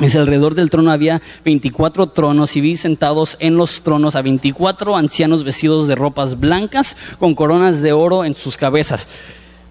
Es 0.00 0.14
alrededor 0.14 0.54
del 0.54 0.70
trono 0.70 0.92
había 0.92 1.20
24 1.44 2.10
tronos 2.10 2.56
y 2.56 2.60
vi 2.60 2.76
sentados 2.76 3.36
en 3.40 3.56
los 3.56 3.82
tronos 3.82 4.14
a 4.14 4.22
24 4.22 4.96
ancianos 4.96 5.42
vestidos 5.42 5.88
de 5.88 5.96
ropas 5.96 6.38
blancas 6.38 6.96
con 7.18 7.34
coronas 7.34 7.82
de 7.82 7.92
oro 7.92 8.24
en 8.24 8.36
sus 8.36 8.56
cabezas. 8.56 9.08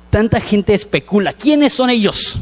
Tanta 0.10 0.42
gente 0.42 0.74
especula, 0.74 1.32
¿quiénes 1.32 1.72
son 1.72 1.90
ellos? 1.90 2.38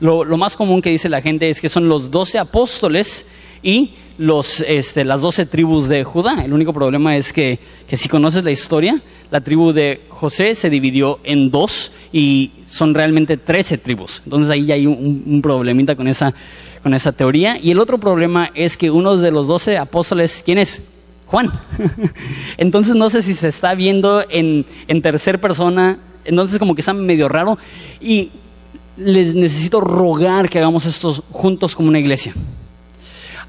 Lo, 0.00 0.24
más 0.36 0.56
común 0.56 0.82
que 0.82 0.90
dice 0.90 1.08
la 1.08 1.22
gente 1.22 1.48
es 1.48 1.62
que 1.62 1.70
son 1.70 1.88
los 1.88 2.10
doce 2.10 2.38
apóstoles 2.38 3.26
y 3.62 3.94
los, 4.18 4.60
este, 4.60 5.02
las 5.04 5.22
doce 5.22 5.46
tribus 5.46 5.88
de 5.88 6.04
Judá. 6.04 6.44
El 6.44 6.52
único 6.52 6.74
problema 6.74 7.16
es 7.16 7.32
que, 7.32 7.58
que 7.88 7.96
si 7.96 8.10
conoces 8.10 8.44
la 8.44 8.50
historia, 8.50 9.00
la 9.30 9.40
tribu 9.40 9.72
de 9.72 10.02
José 10.10 10.54
se 10.54 10.68
dividió 10.68 11.18
en 11.24 11.50
dos 11.50 11.92
y 12.12 12.50
son 12.66 12.92
realmente 12.92 13.38
trece 13.38 13.78
tribus. 13.78 14.20
Entonces 14.24 14.50
ahí 14.50 14.70
hay 14.70 14.86
un 14.86 15.40
problemita 15.40 15.96
con 15.96 16.08
esa, 16.08 16.34
con 16.82 16.94
esa 16.94 17.12
teoría. 17.12 17.58
Y 17.58 17.70
el 17.70 17.80
otro 17.80 17.98
problema 17.98 18.50
es 18.54 18.76
que 18.76 18.90
uno 18.90 19.16
de 19.16 19.30
los 19.30 19.46
doce 19.46 19.78
apóstoles, 19.78 20.42
¿quién 20.44 20.58
es? 20.58 20.82
Juan. 21.26 21.50
Entonces 22.56 22.94
no 22.94 23.08
sé 23.10 23.22
si 23.22 23.34
se 23.34 23.48
está 23.48 23.74
viendo 23.74 24.24
en, 24.28 24.66
en 24.88 25.02
tercer 25.02 25.40
persona, 25.40 25.98
entonces 26.24 26.58
como 26.58 26.74
que 26.74 26.82
está 26.82 26.92
medio 26.92 27.28
raro 27.28 27.58
y 28.00 28.30
les 28.96 29.34
necesito 29.34 29.80
rogar 29.80 30.48
que 30.48 30.58
hagamos 30.58 30.86
esto 30.86 31.12
juntos 31.30 31.74
como 31.74 31.88
una 31.88 31.98
iglesia. 31.98 32.32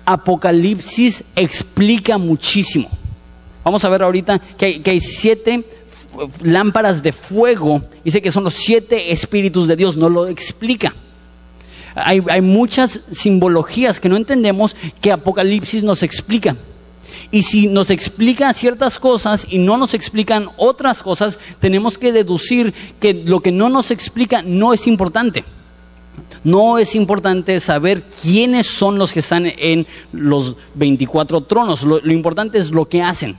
Apocalipsis 0.06 1.24
explica 1.36 2.18
muchísimo. 2.18 2.90
Vamos 3.64 3.86
a 3.86 3.90
ver 3.90 4.04
ahorita 4.04 4.40
que 4.40 4.66
hay, 4.66 4.80
que 4.80 4.92
hay 4.92 5.00
siete 5.00 5.64
lámparas 6.42 7.02
de 7.02 7.12
fuego. 7.12 7.84
Dice 8.04 8.22
que 8.22 8.32
son 8.32 8.44
los 8.44 8.54
siete 8.54 9.12
espíritus 9.12 9.68
de 9.68 9.76
Dios. 9.76 9.96
No 9.96 10.10
lo 10.10 10.28
explica. 10.28 10.94
Hay, 11.96 12.42
muchas 12.42 13.02
simbologías 13.12 14.00
que 14.00 14.10
no 14.10 14.18
entendemos 14.18 14.76
que 15.02 15.12
Apocalipsis 15.12 15.84
nos 15.84 16.04
explica. 16.04 16.56
Y 17.32 17.44
si 17.44 17.68
nos 17.68 17.92
explica 17.92 18.54
ciertas 18.54 19.00
cosas 19.00 19.46
y 19.50 19.58
no 19.58 19.78
nos 19.78 19.94
explican 19.94 20.50
otras 20.58 21.04
cosas, 21.04 21.40
tenemos 21.60 21.98
que 21.98 22.12
deducir 22.12 22.74
que 23.00 23.14
lo 23.14 23.40
que 23.42 23.52
no 23.52 23.70
nos 23.70 23.92
explica 23.92 24.42
no 24.44 24.74
es 24.74 24.88
importante. 24.88 25.44
No 26.44 26.78
es 26.78 26.96
importante 26.96 27.60
saber 27.60 28.04
quiénes 28.22 28.68
son 28.68 28.98
los 28.98 29.14
que 29.14 29.20
están 29.20 29.46
en 29.46 29.88
los 30.12 30.56
24 30.76 31.42
tronos. 31.42 31.84
Lo, 31.84 32.00
importante 32.12 32.58
es 32.58 32.72
lo 32.72 32.88
que 32.88 33.02
hacen. 33.02 33.38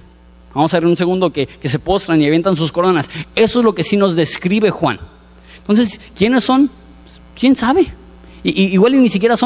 Vamos 0.54 0.72
a 0.72 0.80
ver 0.80 0.88
un 0.88 0.96
segundo 0.96 1.32
que, 1.32 1.46
que, 1.46 1.68
se 1.68 1.78
postran 1.80 2.22
y 2.22 2.26
avientan 2.26 2.56
sus 2.56 2.72
coronas. 2.72 3.10
Eso 3.34 3.58
es 3.58 3.64
lo 3.64 3.74
que 3.74 3.82
sí 3.82 3.96
nos 3.96 4.14
describe 4.14 4.70
Juan. 4.70 5.00
Entonces, 5.58 6.00
¿quiénes 6.16 6.44
son? 6.44 6.70
¿Quién 7.34 7.56
sabe? 7.56 7.92
Y, 8.44 8.50
y, 8.50 8.74
igual 8.74 8.92
ni 9.00 9.08
siquiera 9.08 9.36
son 9.36 9.42